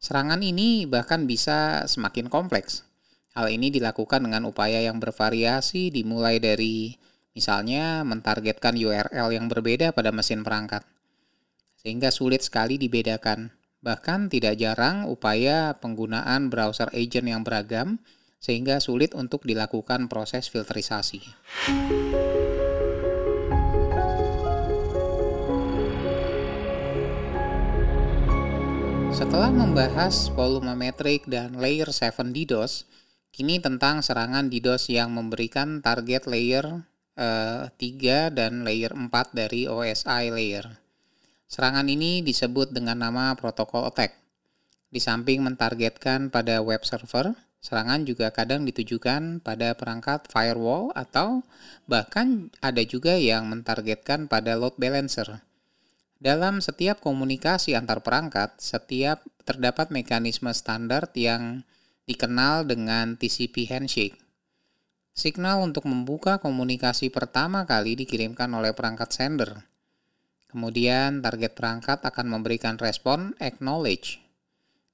Serangan 0.00 0.40
ini 0.40 0.88
bahkan 0.88 1.28
bisa 1.28 1.84
semakin 1.84 2.32
kompleks. 2.32 2.88
Hal 3.36 3.52
ini 3.52 3.68
dilakukan 3.68 4.24
dengan 4.24 4.48
upaya 4.48 4.80
yang 4.80 4.96
bervariasi 4.96 5.92
dimulai 5.92 6.40
dari 6.40 6.96
misalnya 7.36 8.02
mentargetkan 8.02 8.74
URL 8.74 9.28
yang 9.30 9.46
berbeda 9.46 9.92
pada 9.92 10.10
mesin 10.10 10.40
perangkat. 10.42 10.82
Sehingga 11.78 12.08
sulit 12.10 12.42
sekali 12.42 12.76
dibedakan 12.80 13.59
Bahkan 13.80 14.28
tidak 14.28 14.60
jarang 14.60 15.08
upaya 15.08 15.72
penggunaan 15.80 16.52
browser 16.52 16.92
agent 16.92 17.32
yang 17.32 17.40
beragam 17.40 17.96
sehingga 18.36 18.76
sulit 18.80 19.16
untuk 19.16 19.44
dilakukan 19.48 20.08
proses 20.08 20.52
filterisasi. 20.52 21.20
Setelah 29.16 29.52
membahas 29.52 30.32
volume 30.32 30.72
metrik 30.72 31.28
dan 31.28 31.60
layer 31.60 31.92
7 31.92 32.32
DDoS, 32.32 32.88
kini 33.32 33.60
tentang 33.60 34.00
serangan 34.00 34.48
DDoS 34.48 34.88
yang 34.88 35.12
memberikan 35.12 35.84
target 35.84 36.24
layer 36.24 36.88
eh, 37.20 37.68
3 37.68 38.32
dan 38.32 38.64
layer 38.64 38.96
4 38.96 39.12
dari 39.36 39.68
OSI 39.68 40.32
layer. 40.32 40.79
Serangan 41.50 41.90
ini 41.90 42.22
disebut 42.22 42.70
dengan 42.70 43.02
nama 43.02 43.34
protokol 43.34 43.90
attack. 43.90 44.14
Di 44.86 45.02
samping 45.02 45.42
mentargetkan 45.42 46.30
pada 46.30 46.62
web 46.62 46.86
server, 46.86 47.34
serangan 47.58 48.06
juga 48.06 48.30
kadang 48.30 48.62
ditujukan 48.62 49.42
pada 49.42 49.74
perangkat 49.74 50.30
firewall 50.30 50.94
atau 50.94 51.42
bahkan 51.90 52.54
ada 52.62 52.86
juga 52.86 53.18
yang 53.18 53.50
mentargetkan 53.50 54.30
pada 54.30 54.54
load 54.54 54.78
balancer. 54.78 55.42
Dalam 56.22 56.62
setiap 56.62 57.02
komunikasi 57.02 57.74
antar 57.74 57.98
perangkat, 58.06 58.54
setiap 58.62 59.26
terdapat 59.42 59.90
mekanisme 59.90 60.54
standar 60.54 61.10
yang 61.18 61.66
dikenal 62.06 62.62
dengan 62.62 63.18
TCP 63.18 63.66
handshake. 63.66 64.14
Signal 65.18 65.66
untuk 65.66 65.82
membuka 65.90 66.38
komunikasi 66.38 67.10
pertama 67.10 67.66
kali 67.66 67.98
dikirimkan 67.98 68.46
oleh 68.54 68.70
perangkat 68.70 69.10
sender. 69.10 69.69
Kemudian 70.50 71.22
target 71.22 71.54
perangkat 71.54 72.02
akan 72.02 72.26
memberikan 72.26 72.74
respon 72.76 73.38
acknowledge 73.38 74.18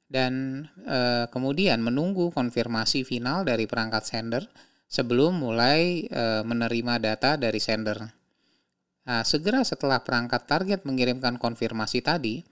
dan 0.07 0.65
e, 0.85 1.27
kemudian 1.33 1.83
menunggu 1.83 2.31
konfirmasi 2.31 3.03
final 3.03 3.43
dari 3.43 3.67
perangkat 3.67 4.05
sender 4.07 4.45
sebelum 4.87 5.41
mulai 5.41 6.07
e, 6.07 6.45
menerima 6.45 7.01
data 7.01 7.41
dari 7.41 7.59
sender. 7.59 7.99
Nah, 9.07 9.25
segera 9.25 9.65
setelah 9.65 10.05
perangkat 10.05 10.45
target 10.45 10.81
mengirimkan 10.85 11.41
konfirmasi 11.41 12.05
tadi, 12.05 12.45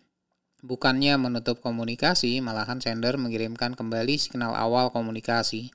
Bukannya 0.65 1.21
menutup 1.21 1.61
komunikasi, 1.61 2.41
malahan 2.41 2.81
sender 2.81 3.21
mengirimkan 3.21 3.77
kembali 3.77 4.17
signal 4.17 4.57
awal 4.57 4.89
komunikasi, 4.89 5.69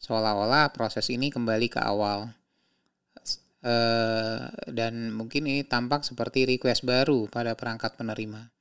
seolah-olah 0.00 0.72
proses 0.72 1.12
ini 1.12 1.28
kembali 1.28 1.68
ke 1.68 1.76
awal. 1.76 2.32
Uh, 3.64 4.52
dan 4.68 5.08
mungkin 5.08 5.48
ini 5.48 5.64
tampak 5.64 6.04
seperti 6.04 6.44
request 6.44 6.84
baru 6.84 7.32
pada 7.32 7.56
perangkat 7.56 7.96
penerima. 7.96 8.52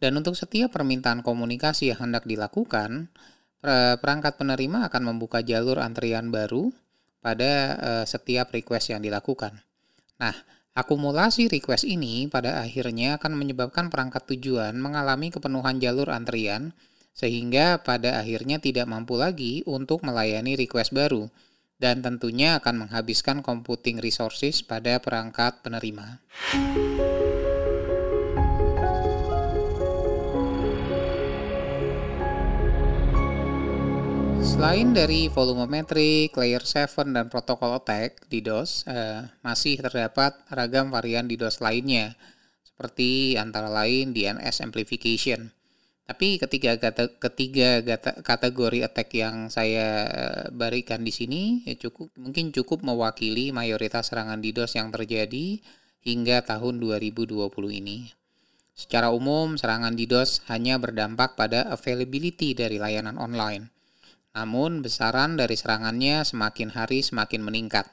Dan 0.00 0.16
untuk 0.16 0.32
setiap 0.32 0.72
permintaan 0.72 1.20
komunikasi 1.20 1.92
yang 1.92 2.08
hendak 2.08 2.24
dilakukan, 2.24 3.12
perangkat 3.98 4.38
penerima 4.38 4.86
akan 4.86 5.02
membuka 5.02 5.42
jalur 5.42 5.82
antrian 5.82 6.30
baru 6.30 6.70
pada 7.26 7.52
uh, 7.74 8.04
setiap 8.06 8.54
request 8.54 8.94
yang 8.94 9.02
dilakukan. 9.02 9.58
Nah, 10.22 10.36
akumulasi 10.78 11.50
request 11.50 11.82
ini 11.82 12.30
pada 12.30 12.62
akhirnya 12.62 13.18
akan 13.18 13.34
menyebabkan 13.34 13.90
perangkat 13.90 14.30
tujuan 14.30 14.78
mengalami 14.78 15.34
kepenuhan 15.34 15.82
jalur 15.82 16.14
antrian 16.14 16.70
sehingga 17.16 17.80
pada 17.82 18.20
akhirnya 18.22 18.60
tidak 18.60 18.86
mampu 18.86 19.18
lagi 19.18 19.66
untuk 19.66 20.04
melayani 20.06 20.54
request 20.54 20.94
baru 20.94 21.26
dan 21.76 22.00
tentunya 22.00 22.56
akan 22.56 22.88
menghabiskan 22.88 23.44
computing 23.44 24.00
resources 24.00 24.64
pada 24.64 24.96
perangkat 25.00 25.60
penerima. 25.60 26.24
Selain 34.56 34.88
dari 34.96 35.28
volumetric, 35.28 36.32
layer 36.32 36.64
7, 36.64 37.12
dan 37.12 37.28
protokol 37.28 37.76
attack 37.76 38.24
di 38.32 38.40
DOS, 38.40 38.88
eh, 38.88 39.28
masih 39.44 39.76
terdapat 39.76 40.32
ragam 40.48 40.88
varian 40.88 41.28
DDoS 41.28 41.60
lainnya, 41.60 42.16
seperti 42.64 43.36
antara 43.36 43.68
lain 43.68 44.16
DNS 44.16 44.64
amplification. 44.64 45.52
Tapi 46.06 46.38
ketiga, 46.38 46.78
ketiga 47.18 47.82
kategori 48.22 48.86
attack 48.86 49.10
yang 49.18 49.50
saya 49.50 50.06
berikan 50.54 51.02
di 51.02 51.10
sini 51.10 51.66
ya 51.66 51.74
cukup 51.74 52.14
mungkin 52.14 52.54
cukup 52.54 52.86
mewakili 52.86 53.50
mayoritas 53.50 54.14
serangan 54.14 54.38
DDoS 54.38 54.78
yang 54.78 54.94
terjadi 54.94 55.58
hingga 56.06 56.46
tahun 56.46 56.78
2020 56.78 57.50
ini. 57.82 58.14
Secara 58.78 59.10
umum, 59.10 59.58
serangan 59.58 59.98
DDoS 59.98 60.46
hanya 60.46 60.78
berdampak 60.78 61.34
pada 61.34 61.66
availability 61.74 62.54
dari 62.54 62.78
layanan 62.78 63.18
online 63.18 63.74
namun, 64.36 64.84
besaran 64.84 65.40
dari 65.40 65.56
serangannya 65.56 66.20
semakin 66.20 66.76
hari 66.76 67.00
semakin 67.00 67.40
meningkat. 67.40 67.88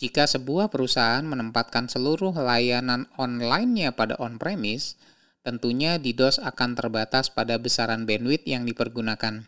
Jika 0.00 0.24
sebuah 0.24 0.72
perusahaan 0.72 1.20
menempatkan 1.20 1.92
seluruh 1.92 2.32
layanan 2.32 3.04
online-nya 3.20 3.92
pada 3.92 4.16
on-premise, 4.16 4.96
tentunya 5.44 6.00
DDoS 6.00 6.40
akan 6.40 6.72
terbatas 6.72 7.28
pada 7.28 7.60
besaran 7.60 8.08
bandwidth 8.08 8.48
yang 8.48 8.64
dipergunakan 8.64 9.44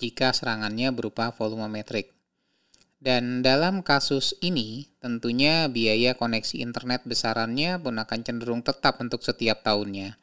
jika 0.00 0.32
serangannya 0.32 0.88
berupa 0.96 1.28
volumetric. 1.30 2.16
Dan 3.00 3.40
dalam 3.40 3.80
kasus 3.80 4.36
ini, 4.44 4.88
tentunya 5.00 5.68
biaya 5.68 6.16
koneksi 6.16 6.60
internet 6.60 7.04
besarannya 7.04 7.80
pun 7.80 7.96
akan 7.96 8.20
cenderung 8.24 8.60
tetap 8.60 9.00
untuk 9.00 9.24
setiap 9.24 9.64
tahunnya. 9.64 10.20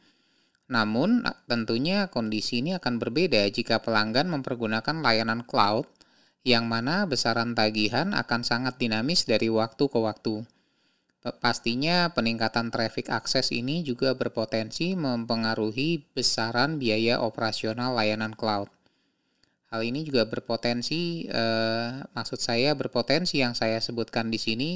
Namun, 0.70 1.26
tentunya 1.50 2.10
kondisi 2.10 2.62
ini 2.62 2.78
akan 2.78 3.02
berbeda 3.02 3.50
jika 3.50 3.82
pelanggan 3.82 4.30
mempergunakan 4.30 5.02
layanan 5.02 5.42
cloud, 5.46 5.90
yang 6.46 6.70
mana 6.70 7.10
besaran 7.10 7.58
tagihan 7.58 8.14
akan 8.14 8.46
sangat 8.46 8.78
dinamis 8.78 9.26
dari 9.26 9.50
waktu 9.50 9.90
ke 9.90 9.98
waktu. 9.98 10.46
Pastinya 11.22 12.14
peningkatan 12.14 12.70
traffic 12.70 13.10
akses 13.10 13.50
ini 13.52 13.84
juga 13.84 14.14
berpotensi 14.14 14.94
mempengaruhi 14.94 16.06
besaran 16.14 16.78
biaya 16.78 17.20
operasional 17.20 17.98
layanan 17.98 18.38
cloud. 18.38 18.70
Hal 19.68 19.84
ini 19.84 20.08
juga 20.08 20.24
berpotensi, 20.24 21.28
eh, 21.28 21.92
maksud 22.16 22.40
saya 22.40 22.72
berpotensi 22.72 23.44
yang 23.44 23.52
saya 23.52 23.84
sebutkan 23.84 24.32
di 24.32 24.40
sini 24.40 24.72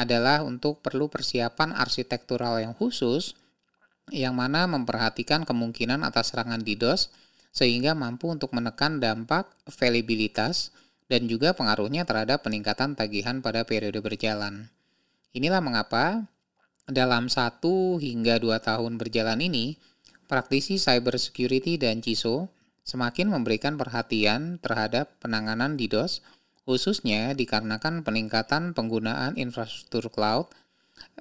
adalah 0.00 0.40
untuk 0.40 0.80
perlu 0.80 1.12
persiapan 1.12 1.76
arsitektural 1.76 2.58
yang 2.64 2.72
khusus 2.72 3.36
yang 4.12 4.32
mana 4.36 4.64
memperhatikan 4.64 5.44
kemungkinan 5.44 6.04
atas 6.04 6.32
serangan 6.32 6.60
DDoS 6.60 7.12
sehingga 7.54 7.92
mampu 7.94 8.32
untuk 8.32 8.50
menekan 8.56 8.98
dampak 8.98 9.46
availabilitas 9.68 10.74
dan 11.06 11.28
juga 11.28 11.52
pengaruhnya 11.52 12.08
terhadap 12.08 12.42
peningkatan 12.42 12.96
tagihan 12.96 13.38
pada 13.44 13.62
periode 13.62 14.00
berjalan. 14.00 14.72
Inilah 15.34 15.58
mengapa 15.58 16.30
dalam 16.86 17.26
satu 17.26 17.98
hingga 17.98 18.38
dua 18.38 18.62
tahun 18.62 19.02
berjalan 19.02 19.42
ini, 19.42 19.74
praktisi 20.30 20.78
cybersecurity 20.78 21.74
dan 21.74 21.98
CISO 21.98 22.46
semakin 22.86 23.34
memberikan 23.34 23.74
perhatian 23.74 24.62
terhadap 24.62 25.18
penanganan 25.18 25.74
DDoS, 25.74 26.22
khususnya 26.62 27.34
dikarenakan 27.34 28.06
peningkatan 28.06 28.78
penggunaan 28.78 29.34
infrastruktur 29.34 30.06
cloud 30.06 30.54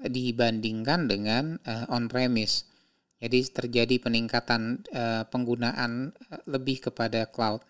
dibandingkan 0.06 1.10
dengan 1.10 1.58
uh, 1.66 1.90
on-premise. 1.90 2.70
Jadi 3.18 3.50
terjadi 3.50 3.98
peningkatan 3.98 4.84
uh, 4.94 5.24
penggunaan 5.26 6.14
uh, 6.30 6.44
lebih 6.46 6.86
kepada 6.86 7.26
cloud. 7.26 7.66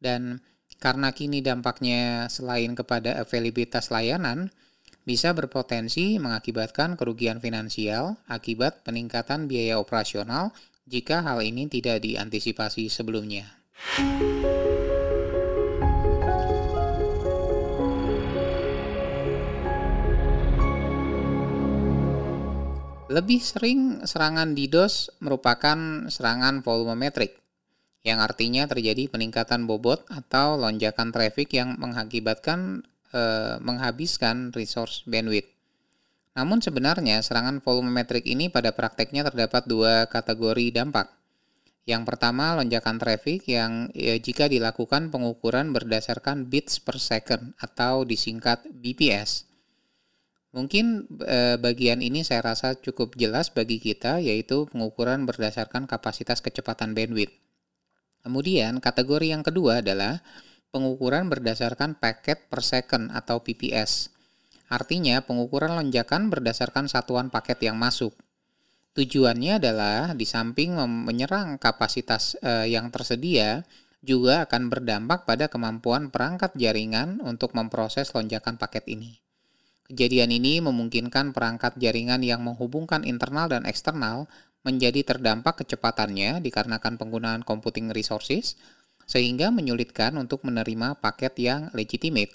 Dan 0.00 0.40
karena 0.80 1.12
kini 1.12 1.44
dampaknya 1.44 2.30
selain 2.32 2.72
kepada 2.72 3.20
availabilitas 3.20 3.92
layanan, 3.92 4.48
bisa 5.06 5.30
berpotensi 5.30 6.18
mengakibatkan 6.18 6.98
kerugian 6.98 7.38
finansial 7.38 8.18
akibat 8.26 8.82
peningkatan 8.82 9.46
biaya 9.46 9.78
operasional 9.78 10.50
jika 10.82 11.22
hal 11.22 11.46
ini 11.46 11.70
tidak 11.70 12.02
diantisipasi 12.02 12.90
sebelumnya. 12.90 13.46
Lebih 23.06 23.38
sering 23.38 24.02
serangan 24.02 24.58
DDoS 24.58 25.22
merupakan 25.22 26.10
serangan 26.10 26.66
volumetric, 26.66 27.38
yang 28.02 28.18
artinya 28.18 28.66
terjadi 28.66 29.06
peningkatan 29.06 29.70
bobot 29.70 30.02
atau 30.10 30.58
lonjakan 30.58 31.14
traffic 31.14 31.54
yang 31.54 31.78
mengakibatkan 31.78 32.82
eh, 33.12 33.56
menghabiskan 33.60 34.50
resource 34.56 35.06
bandwidth. 35.06 35.52
Namun 36.36 36.60
sebenarnya 36.60 37.24
serangan 37.24 37.64
volumetric 37.64 38.28
ini 38.28 38.52
pada 38.52 38.72
prakteknya 38.76 39.24
terdapat 39.24 39.64
dua 39.64 40.04
kategori 40.06 40.68
dampak. 40.74 41.08
Yang 41.86 42.02
pertama, 42.02 42.58
lonjakan 42.58 42.98
traffic 42.98 43.46
yang 43.46 43.88
ya, 43.94 44.18
jika 44.18 44.50
dilakukan 44.50 45.14
pengukuran 45.14 45.70
berdasarkan 45.70 46.50
bits 46.50 46.82
per 46.82 46.98
second 46.98 47.54
atau 47.62 48.02
disingkat 48.02 48.66
BPS. 48.68 49.46
Mungkin 50.50 51.06
e, 51.22 51.60
bagian 51.62 52.02
ini 52.02 52.26
saya 52.26 52.42
rasa 52.42 52.74
cukup 52.74 53.14
jelas 53.14 53.54
bagi 53.54 53.78
kita 53.78 54.18
yaitu 54.18 54.66
pengukuran 54.66 55.30
berdasarkan 55.30 55.86
kapasitas 55.86 56.42
kecepatan 56.42 56.90
bandwidth. 56.90 57.38
Kemudian 58.26 58.82
kategori 58.82 59.30
yang 59.30 59.46
kedua 59.46 59.78
adalah 59.78 60.18
pengukuran 60.76 61.32
berdasarkan 61.32 61.96
paket 61.96 62.52
per 62.52 62.60
second 62.60 63.08
atau 63.08 63.40
PPS. 63.40 64.12
Artinya 64.68 65.24
pengukuran 65.24 65.72
lonjakan 65.72 66.28
berdasarkan 66.28 66.92
satuan 66.92 67.32
paket 67.32 67.64
yang 67.64 67.80
masuk. 67.80 68.12
Tujuannya 68.92 69.56
adalah 69.56 70.12
di 70.12 70.28
samping 70.28 70.76
menyerang 70.76 71.56
kapasitas 71.56 72.36
e, 72.44 72.68
yang 72.68 72.92
tersedia 72.92 73.64
juga 74.04 74.44
akan 74.44 74.68
berdampak 74.68 75.24
pada 75.24 75.48
kemampuan 75.48 76.12
perangkat 76.12 76.52
jaringan 76.60 77.24
untuk 77.24 77.56
memproses 77.56 78.12
lonjakan 78.12 78.60
paket 78.60 78.84
ini. 78.92 79.16
Kejadian 79.88 80.34
ini 80.34 80.60
memungkinkan 80.60 81.32
perangkat 81.32 81.78
jaringan 81.80 82.20
yang 82.20 82.44
menghubungkan 82.44 83.06
internal 83.06 83.48
dan 83.48 83.64
eksternal 83.64 84.28
menjadi 84.66 85.14
terdampak 85.14 85.62
kecepatannya 85.62 86.42
dikarenakan 86.42 86.98
penggunaan 86.98 87.46
computing 87.46 87.94
resources, 87.94 88.58
sehingga 89.06 89.54
menyulitkan 89.54 90.18
untuk 90.18 90.42
menerima 90.42 90.98
paket 90.98 91.38
yang 91.38 91.60
legitimate. 91.72 92.34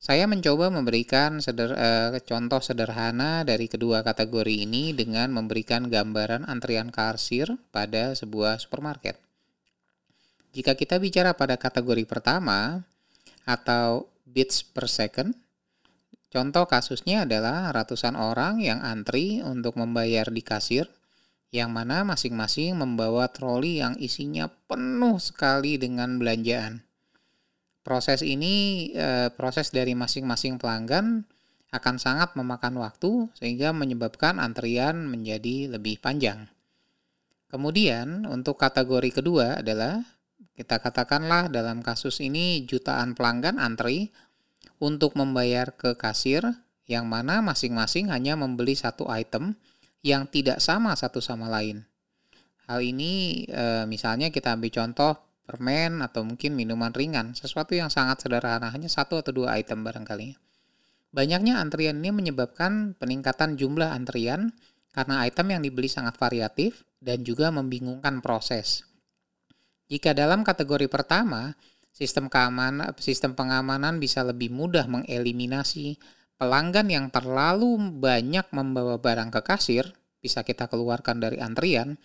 Saya 0.00 0.24
mencoba 0.24 0.72
memberikan 0.72 1.44
seder, 1.44 1.76
uh, 1.76 2.16
contoh 2.24 2.64
sederhana 2.64 3.44
dari 3.44 3.68
kedua 3.68 4.00
kategori 4.00 4.64
ini 4.64 4.96
dengan 4.96 5.28
memberikan 5.28 5.92
gambaran 5.92 6.48
antrian 6.48 6.88
kasir 6.88 7.52
pada 7.68 8.16
sebuah 8.16 8.56
supermarket. 8.56 9.20
Jika 10.56 10.72
kita 10.72 10.96
bicara 10.96 11.36
pada 11.36 11.60
kategori 11.60 12.08
pertama 12.08 12.80
atau 13.44 14.08
bits 14.24 14.64
per 14.64 14.88
second, 14.88 15.36
Contoh 16.30 16.70
kasusnya 16.70 17.26
adalah 17.26 17.74
ratusan 17.74 18.14
orang 18.14 18.62
yang 18.62 18.78
antri 18.86 19.42
untuk 19.42 19.74
membayar 19.74 20.30
di 20.30 20.46
kasir, 20.46 20.86
yang 21.50 21.74
mana 21.74 22.06
masing-masing 22.06 22.78
membawa 22.78 23.26
troli 23.26 23.82
yang 23.82 23.98
isinya 23.98 24.46
penuh 24.70 25.18
sekali 25.18 25.76
dengan 25.76 26.18
belanjaan. 26.22 26.86
Proses 27.82 28.22
ini, 28.22 28.88
eh, 28.94 29.34
proses 29.34 29.74
dari 29.74 29.98
masing-masing 29.98 30.62
pelanggan 30.62 31.26
akan 31.70 31.96
sangat 31.98 32.34
memakan 32.38 32.78
waktu 32.78 33.30
sehingga 33.34 33.70
menyebabkan 33.74 34.38
antrian 34.38 35.06
menjadi 35.06 35.70
lebih 35.74 35.98
panjang. 36.02 36.50
Kemudian 37.50 38.30
untuk 38.30 38.58
kategori 38.62 39.10
kedua 39.10 39.58
adalah 39.58 40.06
kita 40.54 40.78
katakanlah 40.78 41.50
dalam 41.50 41.82
kasus 41.82 42.22
ini 42.22 42.62
jutaan 42.62 43.18
pelanggan 43.18 43.58
antri 43.58 44.14
untuk 44.78 45.18
membayar 45.18 45.74
ke 45.74 45.98
kasir 45.98 46.46
yang 46.86 47.10
mana 47.10 47.42
masing-masing 47.42 48.10
hanya 48.10 48.38
membeli 48.38 48.74
satu 48.74 49.06
item 49.10 49.58
yang 50.00 50.28
tidak 50.28 50.58
sama 50.64 50.96
satu 50.96 51.20
sama 51.20 51.48
lain. 51.48 51.84
Hal 52.70 52.80
ini 52.80 53.44
e, 53.50 53.84
misalnya 53.84 54.30
kita 54.30 54.54
ambil 54.54 54.70
contoh 54.70 55.12
permen 55.42 55.98
atau 56.06 56.22
mungkin 56.22 56.54
minuman 56.54 56.94
ringan, 56.94 57.34
sesuatu 57.34 57.74
yang 57.74 57.90
sangat 57.90 58.22
sederhana, 58.22 58.70
hanya 58.70 58.86
satu 58.86 59.18
atau 59.18 59.34
dua 59.34 59.58
item 59.58 59.82
barangkali. 59.82 60.38
Banyaknya 61.10 61.58
antrian 61.58 61.98
ini 61.98 62.14
menyebabkan 62.14 62.94
peningkatan 62.94 63.58
jumlah 63.58 63.90
antrian 63.90 64.54
karena 64.94 65.26
item 65.26 65.58
yang 65.58 65.62
dibeli 65.66 65.90
sangat 65.90 66.14
variatif 66.14 66.86
dan 67.02 67.26
juga 67.26 67.50
membingungkan 67.50 68.22
proses. 68.22 68.86
Jika 69.90 70.14
dalam 70.14 70.46
kategori 70.46 70.86
pertama, 70.86 71.50
sistem 71.90 72.30
keamanan 72.30 72.94
sistem 73.02 73.34
pengamanan 73.34 73.98
bisa 73.98 74.22
lebih 74.22 74.54
mudah 74.54 74.86
mengeliminasi 74.86 75.98
pelanggan 76.40 76.88
yang 76.88 77.06
terlalu 77.12 77.76
banyak 78.00 78.48
membawa 78.56 78.96
barang 78.96 79.28
ke 79.28 79.44
kasir, 79.44 79.92
bisa 80.24 80.40
kita 80.40 80.72
keluarkan 80.72 81.20
dari 81.20 81.36
antrian, 81.36 82.00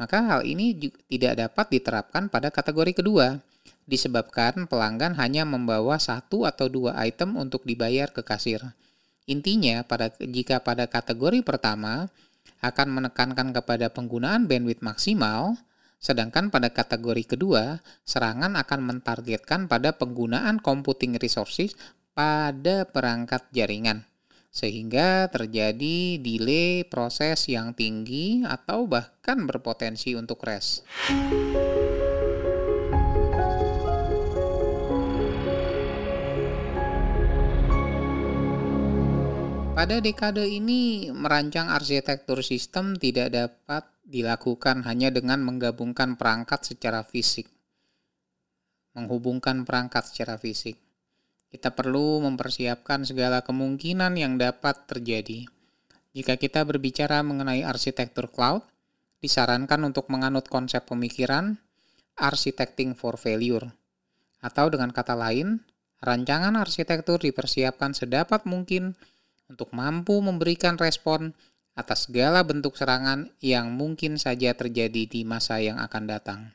maka 0.00 0.24
hal 0.24 0.48
ini 0.48 0.92
tidak 1.12 1.36
dapat 1.36 1.66
diterapkan 1.76 2.32
pada 2.32 2.48
kategori 2.48 2.96
kedua, 2.96 3.36
disebabkan 3.84 4.64
pelanggan 4.64 5.12
hanya 5.20 5.44
membawa 5.44 6.00
satu 6.00 6.48
atau 6.48 6.72
dua 6.72 6.96
item 7.04 7.36
untuk 7.36 7.68
dibayar 7.68 8.08
ke 8.08 8.24
kasir. 8.24 8.64
Intinya, 9.28 9.84
pada, 9.84 10.08
jika 10.24 10.64
pada 10.64 10.88
kategori 10.88 11.44
pertama 11.44 12.08
akan 12.64 12.88
menekankan 12.96 13.52
kepada 13.52 13.92
penggunaan 13.92 14.48
bandwidth 14.48 14.80
maksimal, 14.80 15.58
sedangkan 16.00 16.48
pada 16.48 16.72
kategori 16.72 17.36
kedua, 17.36 17.84
serangan 18.08 18.56
akan 18.56 18.80
mentargetkan 18.88 19.68
pada 19.68 19.92
penggunaan 19.92 20.62
computing 20.64 21.20
resources 21.20 21.76
pada 22.16 22.88
perangkat 22.88 23.44
jaringan 23.52 24.08
sehingga 24.48 25.28
terjadi 25.28 26.16
delay 26.16 26.80
proses 26.88 27.44
yang 27.44 27.76
tinggi 27.76 28.40
atau 28.40 28.88
bahkan 28.88 29.44
berpotensi 29.44 30.16
untuk 30.16 30.40
crash. 30.40 30.80
Pada 39.76 40.00
dekade 40.00 40.40
ini, 40.48 41.12
merancang 41.12 41.68
arsitektur 41.68 42.40
sistem 42.40 42.96
tidak 42.96 43.28
dapat 43.36 43.84
dilakukan 44.08 44.88
hanya 44.88 45.12
dengan 45.12 45.44
menggabungkan 45.44 46.16
perangkat 46.16 46.64
secara 46.64 47.04
fisik, 47.04 47.44
menghubungkan 48.96 49.68
perangkat 49.68 50.08
secara 50.08 50.40
fisik. 50.40 50.85
Kita 51.56 51.72
perlu 51.72 52.20
mempersiapkan 52.20 53.08
segala 53.08 53.40
kemungkinan 53.40 54.12
yang 54.20 54.36
dapat 54.36 54.84
terjadi. 54.84 55.48
Jika 56.12 56.36
kita 56.36 56.60
berbicara 56.68 57.24
mengenai 57.24 57.64
arsitektur 57.64 58.28
cloud, 58.28 58.60
disarankan 59.24 59.88
untuk 59.88 60.12
menganut 60.12 60.52
konsep 60.52 60.84
pemikiran 60.84 61.56
architecting 62.20 62.92
for 62.92 63.16
failure. 63.16 63.72
Atau 64.44 64.68
dengan 64.68 64.92
kata 64.92 65.16
lain, 65.16 65.64
rancangan 66.04 66.60
arsitektur 66.60 67.24
dipersiapkan 67.24 67.96
sedapat 67.96 68.44
mungkin 68.44 68.92
untuk 69.48 69.72
mampu 69.72 70.20
memberikan 70.20 70.76
respon 70.76 71.32
atas 71.72 72.04
segala 72.04 72.44
bentuk 72.44 72.76
serangan 72.76 73.32
yang 73.40 73.72
mungkin 73.72 74.20
saja 74.20 74.52
terjadi 74.52 75.08
di 75.08 75.24
masa 75.24 75.64
yang 75.64 75.80
akan 75.80 76.04
datang. 76.04 76.52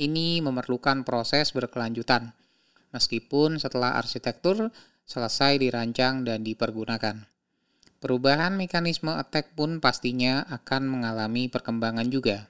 Ini 0.00 0.40
memerlukan 0.40 1.04
proses 1.04 1.52
berkelanjutan 1.52 2.32
meskipun 2.94 3.60
setelah 3.60 3.96
arsitektur 3.96 4.72
selesai 5.08 5.56
dirancang 5.56 6.22
dan 6.24 6.44
dipergunakan. 6.44 7.24
Perubahan 7.98 8.54
mekanisme 8.54 9.10
attack 9.10 9.58
pun 9.58 9.82
pastinya 9.82 10.46
akan 10.46 10.86
mengalami 10.86 11.50
perkembangan 11.50 12.06
juga. 12.06 12.46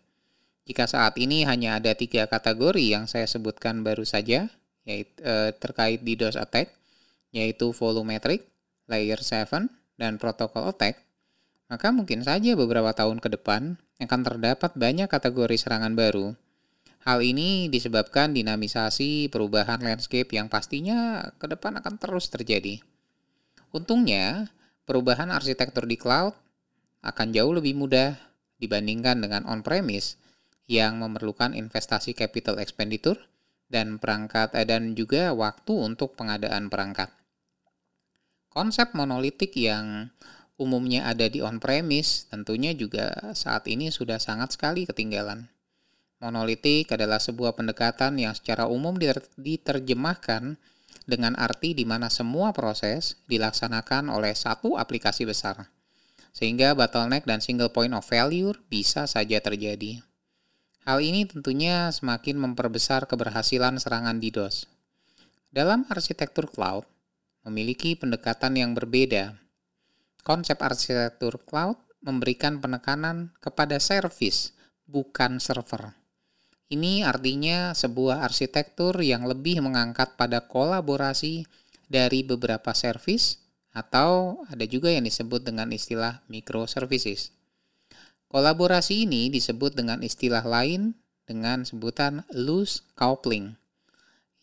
Jika 0.68 0.84
saat 0.84 1.16
ini 1.16 1.48
hanya 1.48 1.80
ada 1.80 1.96
tiga 1.96 2.28
kategori 2.28 2.84
yang 2.84 3.08
saya 3.08 3.24
sebutkan 3.24 3.80
baru 3.80 4.04
saja, 4.04 4.52
yaitu 4.84 5.16
eh, 5.24 5.56
terkait 5.56 6.04
DDoS 6.04 6.36
attack, 6.36 6.76
yaitu 7.32 7.72
volumetric, 7.72 8.44
layer 8.84 9.16
7, 9.16 9.72
dan 9.96 10.20
protocol 10.20 10.68
attack, 10.68 11.00
maka 11.72 11.88
mungkin 11.92 12.20
saja 12.20 12.52
beberapa 12.52 12.92
tahun 12.92 13.20
ke 13.20 13.40
depan 13.40 13.80
akan 13.98 14.20
terdapat 14.20 14.76
banyak 14.76 15.08
kategori 15.08 15.56
serangan 15.56 15.96
baru 15.96 16.36
Hal 17.06 17.22
ini 17.22 17.70
disebabkan 17.70 18.34
dinamisasi 18.34 19.30
perubahan 19.30 19.78
landscape 19.78 20.34
yang 20.34 20.50
pastinya 20.50 21.30
ke 21.38 21.46
depan 21.46 21.78
akan 21.78 21.94
terus 21.96 22.26
terjadi. 22.26 22.82
Untungnya, 23.70 24.50
perubahan 24.88 25.30
arsitektur 25.30 25.86
di 25.86 25.94
cloud 25.94 26.34
akan 27.04 27.30
jauh 27.30 27.54
lebih 27.54 27.78
mudah 27.78 28.18
dibandingkan 28.58 29.22
dengan 29.22 29.46
on-premise 29.46 30.18
yang 30.68 31.00
memerlukan 31.00 31.54
investasi 31.56 32.12
capital 32.12 32.58
expenditure 32.60 33.16
dan 33.68 34.00
perangkat 34.00 34.52
eh, 34.56 34.66
dan 34.66 34.96
juga 34.96 35.32
waktu 35.32 35.72
untuk 35.72 36.16
pengadaan 36.18 36.68
perangkat. 36.68 37.12
Konsep 38.48 38.96
monolitik 38.96 39.54
yang 39.54 40.10
umumnya 40.58 41.06
ada 41.06 41.30
di 41.30 41.38
on-premise 41.44 42.26
tentunya 42.26 42.74
juga 42.74 43.14
saat 43.32 43.68
ini 43.70 43.92
sudah 43.92 44.18
sangat 44.18 44.58
sekali 44.58 44.84
ketinggalan. 44.88 45.46
Monolitik 46.18 46.90
adalah 46.90 47.22
sebuah 47.22 47.54
pendekatan 47.54 48.18
yang 48.18 48.34
secara 48.34 48.66
umum 48.66 48.98
diterjemahkan 49.38 50.58
dengan 51.06 51.38
arti 51.38 51.78
di 51.78 51.86
mana 51.86 52.10
semua 52.10 52.50
proses 52.50 53.22
dilaksanakan 53.30 54.10
oleh 54.10 54.34
satu 54.34 54.74
aplikasi 54.74 55.22
besar, 55.22 55.70
sehingga 56.34 56.74
bottleneck 56.74 57.22
dan 57.22 57.38
single 57.38 57.70
point 57.70 57.94
of 57.94 58.02
failure 58.02 58.58
bisa 58.66 59.06
saja 59.06 59.38
terjadi. 59.38 60.02
Hal 60.82 61.04
ini 61.04 61.22
tentunya 61.28 61.92
semakin 61.94 62.34
memperbesar 62.40 63.06
keberhasilan 63.06 63.78
serangan 63.78 64.18
DDoS. 64.18 64.66
Dalam 65.54 65.86
arsitektur 65.86 66.50
cloud, 66.50 66.82
memiliki 67.46 67.94
pendekatan 67.94 68.58
yang 68.58 68.74
berbeda. 68.74 69.38
Konsep 70.26 70.58
arsitektur 70.60 71.40
cloud 71.46 71.78
memberikan 72.02 72.58
penekanan 72.58 73.32
kepada 73.40 73.78
service, 73.78 74.52
bukan 74.84 75.40
server. 75.40 75.97
Ini 76.68 77.00
artinya 77.00 77.72
sebuah 77.72 78.20
arsitektur 78.28 79.00
yang 79.00 79.24
lebih 79.24 79.64
mengangkat 79.64 80.20
pada 80.20 80.44
kolaborasi 80.44 81.48
dari 81.88 82.20
beberapa 82.20 82.76
service 82.76 83.40
atau 83.72 84.44
ada 84.52 84.68
juga 84.68 84.92
yang 84.92 85.08
disebut 85.08 85.48
dengan 85.48 85.72
istilah 85.72 86.20
microservices. 86.28 87.32
Kolaborasi 88.28 89.08
ini 89.08 89.32
disebut 89.32 89.72
dengan 89.72 90.04
istilah 90.04 90.44
lain 90.44 90.92
dengan 91.24 91.64
sebutan 91.64 92.28
loose 92.36 92.84
coupling 93.00 93.56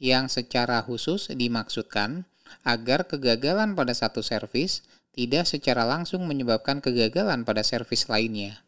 yang 0.02 0.26
secara 0.26 0.82
khusus 0.82 1.30
dimaksudkan 1.30 2.26
agar 2.66 3.06
kegagalan 3.06 3.78
pada 3.78 3.94
satu 3.94 4.26
service 4.26 4.82
tidak 5.14 5.46
secara 5.46 5.86
langsung 5.86 6.26
menyebabkan 6.26 6.82
kegagalan 6.82 7.46
pada 7.46 7.62
service 7.62 8.10
lainnya. 8.10 8.65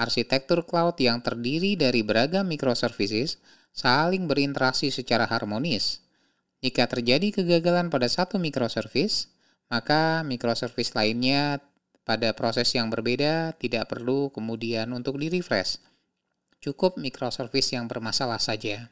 Arsitektur 0.00 0.64
cloud 0.64 0.96
yang 0.96 1.20
terdiri 1.20 1.76
dari 1.76 2.00
beragam 2.00 2.48
microservices 2.48 3.36
saling 3.76 4.24
berinteraksi 4.24 4.88
secara 4.88 5.28
harmonis. 5.28 6.00
Jika 6.64 6.88
terjadi 6.88 7.28
kegagalan 7.36 7.92
pada 7.92 8.08
satu 8.08 8.40
microservice, 8.40 9.28
maka 9.68 10.24
microservice 10.24 10.96
lainnya 10.96 11.60
pada 12.08 12.32
proses 12.32 12.72
yang 12.72 12.88
berbeda 12.88 13.52
tidak 13.60 13.92
perlu 13.92 14.32
kemudian 14.32 14.88
untuk 14.96 15.20
di-refresh. 15.20 15.84
Cukup 16.64 16.96
microservice 16.96 17.76
yang 17.76 17.84
bermasalah 17.84 18.40
saja. 18.40 18.88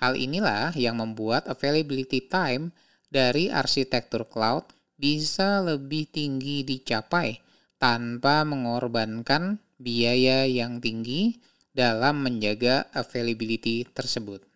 Hal 0.00 0.16
inilah 0.16 0.72
yang 0.76 0.96
membuat 1.00 1.44
availability 1.48 2.24
time 2.24 2.72
dari 3.12 3.52
arsitektur 3.52 4.28
cloud 4.28 4.64
bisa 4.96 5.60
lebih 5.60 6.08
tinggi 6.08 6.64
dicapai 6.64 7.40
tanpa 7.76 8.44
mengorbankan 8.44 9.60
biaya 9.82 10.46
yang 10.46 10.78
tinggi 10.78 11.42
dalam 11.74 12.22
menjaga 12.22 12.86
availability 12.94 13.82
tersebut. 13.90 14.46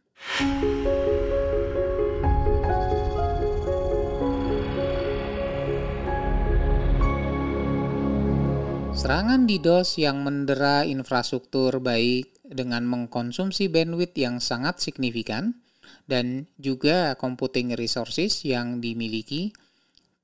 Serangan 8.96 9.44
DDoS 9.44 10.00
yang 10.00 10.24
mendera 10.24 10.82
infrastruktur 10.88 11.78
baik 11.78 12.32
dengan 12.42 12.88
mengkonsumsi 12.88 13.68
bandwidth 13.68 14.16
yang 14.16 14.40
sangat 14.40 14.80
signifikan 14.80 15.62
dan 16.10 16.50
juga 16.58 17.14
computing 17.14 17.76
resources 17.78 18.42
yang 18.42 18.82
dimiliki 18.82 19.54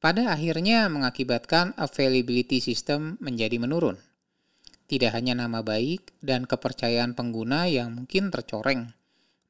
pada 0.03 0.35
akhirnya 0.35 0.91
mengakibatkan 0.91 1.79
availability 1.79 2.59
system 2.59 3.23
menjadi 3.23 3.61
menurun. 3.63 3.95
Tidak 4.93 5.17
hanya 5.17 5.33
nama 5.33 5.65
baik 5.65 6.13
dan 6.21 6.45
kepercayaan 6.45 7.17
pengguna 7.17 7.65
yang 7.65 7.97
mungkin 7.97 8.29
tercoreng, 8.29 8.93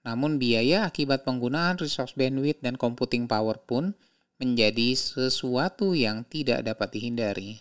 namun 0.07 0.39
biaya 0.39 0.87
akibat 0.87 1.27
penggunaan 1.27 1.83
resource 1.83 2.15
bandwidth 2.15 2.63
dan 2.63 2.79
computing 2.79 3.27
power 3.27 3.59
pun 3.59 3.99
menjadi 4.39 4.95
sesuatu 4.95 5.99
yang 5.99 6.23
tidak 6.31 6.63
dapat 6.63 6.95
dihindari. 6.95 7.59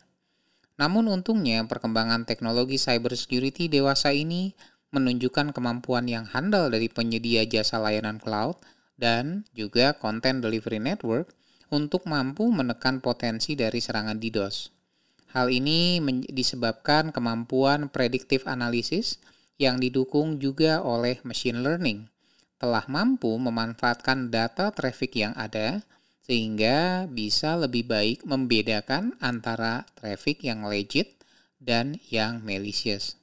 Namun 0.78 1.10
untungnya 1.10 1.66
perkembangan 1.66 2.30
teknologi 2.30 2.78
cybersecurity 2.78 3.66
dewasa 3.66 4.14
ini 4.14 4.54
menunjukkan 4.94 5.50
kemampuan 5.50 6.06
yang 6.06 6.30
handal 6.30 6.70
dari 6.70 6.86
penyedia 6.86 7.50
jasa 7.50 7.82
layanan 7.82 8.22
cloud 8.22 8.62
dan 8.94 9.50
juga 9.58 9.98
content 9.98 10.38
delivery 10.38 10.78
network 10.78 11.34
untuk 11.74 12.06
mampu 12.06 12.46
menekan 12.46 13.02
potensi 13.02 13.58
dari 13.58 13.82
serangan 13.82 14.22
DDoS. 14.22 14.81
Hal 15.32 15.48
ini 15.48 16.04
disebabkan 16.28 17.16
kemampuan 17.16 17.88
prediktif 17.88 18.44
analisis 18.44 19.20
yang 19.56 19.80
didukung 19.80 20.44
juga 20.44 20.84
oleh 20.84 21.24
machine 21.24 21.64
learning 21.64 22.12
telah 22.62 22.86
mampu 22.86 23.42
memanfaatkan 23.42 24.30
data 24.30 24.70
traffic 24.70 25.18
yang 25.18 25.34
ada 25.34 25.82
sehingga 26.22 27.10
bisa 27.10 27.58
lebih 27.58 27.90
baik 27.90 28.22
membedakan 28.22 29.18
antara 29.18 29.90
traffic 29.98 30.46
yang 30.46 30.70
legit 30.70 31.18
dan 31.58 31.98
yang 32.14 32.46
malicious. 32.46 33.18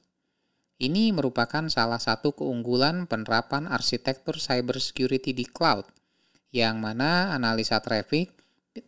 Ini 0.75 1.15
merupakan 1.15 1.71
salah 1.71 2.03
satu 2.03 2.35
keunggulan 2.35 3.07
penerapan 3.07 3.67
arsitektur 3.71 4.35
cybersecurity 4.39 5.31
di 5.31 5.47
cloud, 5.47 5.87
yang 6.51 6.83
mana 6.83 7.31
analisa 7.31 7.79
traffic 7.79 8.35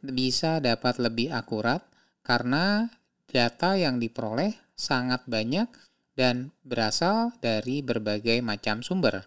bisa 0.04 0.60
dapat 0.60 1.00
lebih 1.00 1.32
akurat 1.32 1.84
karena 2.24 2.92
data 3.32 3.80
yang 3.80 3.98
diperoleh 3.98 4.54
sangat 4.76 5.24
banyak 5.26 5.68
dan 6.14 6.52
berasal 6.62 7.32
dari 7.40 7.80
berbagai 7.82 8.44
macam 8.44 8.84
sumber. 8.84 9.26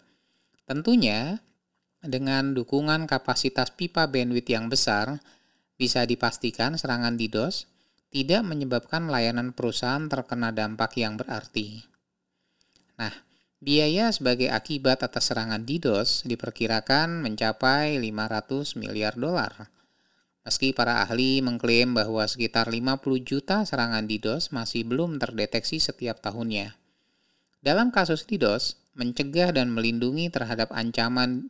Tentunya, 0.65 1.41
dengan 2.05 2.53
dukungan 2.53 3.09
kapasitas 3.09 3.73
pipa 3.73 4.05
bandwidth 4.05 4.49
yang 4.53 4.69
besar, 4.69 5.17
bisa 5.75 6.05
dipastikan 6.07 6.77
serangan 6.79 7.17
DDoS 7.17 7.67
tidak 8.13 8.47
menyebabkan 8.47 9.11
layanan 9.11 9.51
perusahaan 9.51 10.07
terkena 10.07 10.55
dampak 10.55 10.95
yang 10.95 11.19
berarti. 11.19 11.83
Nah, 12.95 13.11
biaya 13.59 14.07
sebagai 14.15 14.47
akibat 14.47 15.03
atas 15.03 15.35
serangan 15.35 15.67
DDoS 15.67 16.23
diperkirakan 16.23 17.19
mencapai 17.19 17.99
500 17.99 18.79
miliar 18.79 19.19
dolar. 19.19 19.67
Meski 20.45 20.77
para 20.77 21.01
ahli 21.01 21.41
mengklaim 21.41 21.97
bahwa 21.97 22.21
sekitar 22.21 22.69
50 22.69 23.01
juta 23.25 23.65
serangan 23.65 24.05
DDoS 24.05 24.53
masih 24.53 24.85
belum 24.85 25.17
terdeteksi 25.17 25.81
setiap 25.81 26.21
tahunnya. 26.21 26.77
Dalam 27.65 27.89
kasus 27.89 28.29
DDoS, 28.29 28.77
mencegah 28.93 29.49
dan 29.49 29.73
melindungi 29.73 30.29
terhadap 30.29 30.69
ancaman 30.69 31.49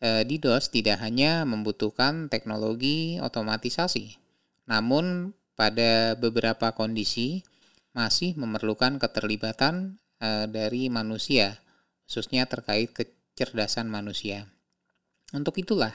e, 0.00 0.24
DDoS 0.24 0.72
tidak 0.72 1.04
hanya 1.04 1.44
membutuhkan 1.44 2.32
teknologi 2.32 3.20
otomatisasi, 3.20 4.16
namun 4.64 5.36
pada 5.52 6.16
beberapa 6.16 6.72
kondisi 6.72 7.44
masih 7.92 8.32
memerlukan 8.40 8.96
keterlibatan 8.96 10.00
e, 10.16 10.48
dari 10.48 10.88
manusia, 10.88 11.60
khususnya 12.08 12.48
terkait 12.48 12.96
kecerdasan 12.96 13.92
manusia. 13.92 14.48
Untuk 15.36 15.60
itulah, 15.60 15.92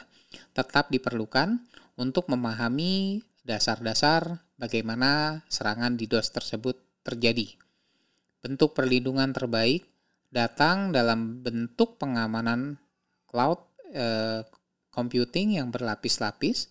tetap 0.53 0.89
diperlukan 0.89 1.59
untuk 1.97 2.29
memahami 2.29 3.25
dasar-dasar 3.47 4.43
bagaimana 4.59 5.41
serangan 5.47 5.95
DDoS 5.95 6.35
tersebut 6.35 6.77
terjadi. 7.05 7.55
Bentuk 8.43 8.75
perlindungan 8.75 9.31
terbaik 9.31 9.87
datang 10.27 10.91
dalam 10.91 11.39
bentuk 11.39 11.95
pengamanan 11.95 12.75
cloud 13.31 13.63
eh, 13.95 14.43
computing 14.91 15.55
yang 15.61 15.71
berlapis-lapis 15.71 16.67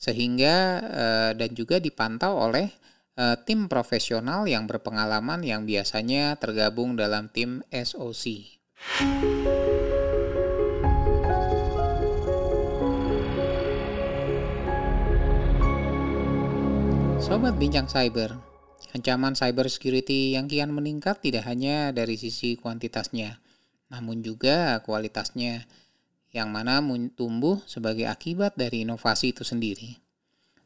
sehingga 0.00 0.54
eh, 0.80 1.30
dan 1.36 1.50
juga 1.52 1.76
dipantau 1.78 2.40
oleh 2.50 2.72
eh, 3.20 3.36
tim 3.44 3.68
profesional 3.68 4.48
yang 4.48 4.64
berpengalaman 4.64 5.44
yang 5.44 5.68
biasanya 5.68 6.40
tergabung 6.40 6.96
dalam 6.96 7.28
tim 7.28 7.60
SOC. 7.68 8.56
Sobat 17.24 17.56
Bincang 17.56 17.88
Cyber, 17.88 18.36
ancaman 18.92 19.32
cyber 19.32 19.72
security 19.72 20.36
yang 20.36 20.44
kian 20.44 20.68
meningkat 20.76 21.24
tidak 21.24 21.48
hanya 21.48 21.88
dari 21.88 22.20
sisi 22.20 22.60
kuantitasnya, 22.60 23.40
namun 23.88 24.20
juga 24.20 24.84
kualitasnya, 24.84 25.64
yang 26.36 26.52
mana 26.52 26.84
tumbuh 27.16 27.64
sebagai 27.64 28.04
akibat 28.12 28.60
dari 28.60 28.84
inovasi 28.84 29.32
itu 29.32 29.40
sendiri. 29.40 29.96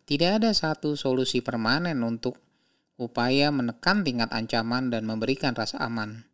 Tidak 0.03 0.43
ada 0.43 0.51
satu 0.51 0.99
solusi 0.99 1.47
permanen 1.47 2.03
untuk 2.03 2.43
upaya 2.99 3.55
menekan 3.55 4.03
tingkat 4.03 4.35
ancaman 4.35 4.91
dan 4.91 5.07
memberikan 5.07 5.55
rasa 5.55 5.79
aman. 5.79 6.27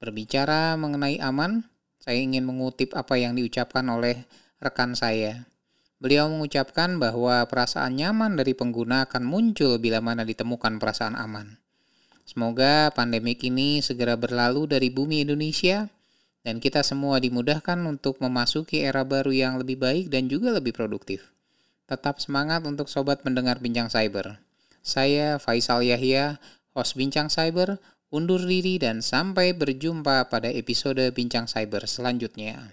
Berbicara 0.00 0.80
mengenai 0.80 1.20
aman, 1.20 1.68
saya 2.00 2.16
ingin 2.16 2.48
mengutip 2.48 2.96
apa 2.96 3.20
yang 3.20 3.36
diucapkan 3.36 3.84
oleh 3.92 4.24
rekan 4.56 4.96
saya, 4.96 5.49
Beliau 6.00 6.32
mengucapkan 6.32 6.96
bahwa 6.96 7.44
perasaan 7.44 8.00
nyaman 8.00 8.40
dari 8.40 8.56
pengguna 8.56 9.04
akan 9.04 9.20
muncul 9.20 9.76
bila 9.76 10.00
mana 10.00 10.24
ditemukan 10.24 10.80
perasaan 10.80 11.12
aman. 11.12 11.60
Semoga 12.24 12.88
pandemik 12.96 13.44
ini 13.44 13.84
segera 13.84 14.16
berlalu 14.16 14.64
dari 14.64 14.88
bumi 14.88 15.28
Indonesia 15.28 15.92
dan 16.40 16.56
kita 16.56 16.80
semua 16.80 17.20
dimudahkan 17.20 17.76
untuk 17.84 18.16
memasuki 18.24 18.80
era 18.80 19.04
baru 19.04 19.28
yang 19.28 19.60
lebih 19.60 19.76
baik 19.76 20.08
dan 20.08 20.32
juga 20.32 20.56
lebih 20.56 20.72
produktif. 20.72 21.28
Tetap 21.84 22.16
semangat 22.16 22.64
untuk 22.64 22.88
sobat 22.88 23.20
mendengar 23.28 23.60
Bincang 23.60 23.92
Cyber. 23.92 24.40
Saya 24.80 25.36
Faisal 25.36 25.84
Yahya, 25.84 26.40
host 26.72 26.96
Bincang 26.96 27.28
Cyber, 27.28 27.76
undur 28.08 28.40
diri 28.40 28.80
dan 28.80 29.04
sampai 29.04 29.52
berjumpa 29.52 30.32
pada 30.32 30.48
episode 30.48 31.02
Bincang 31.12 31.44
Cyber 31.44 31.84
selanjutnya. 31.84 32.72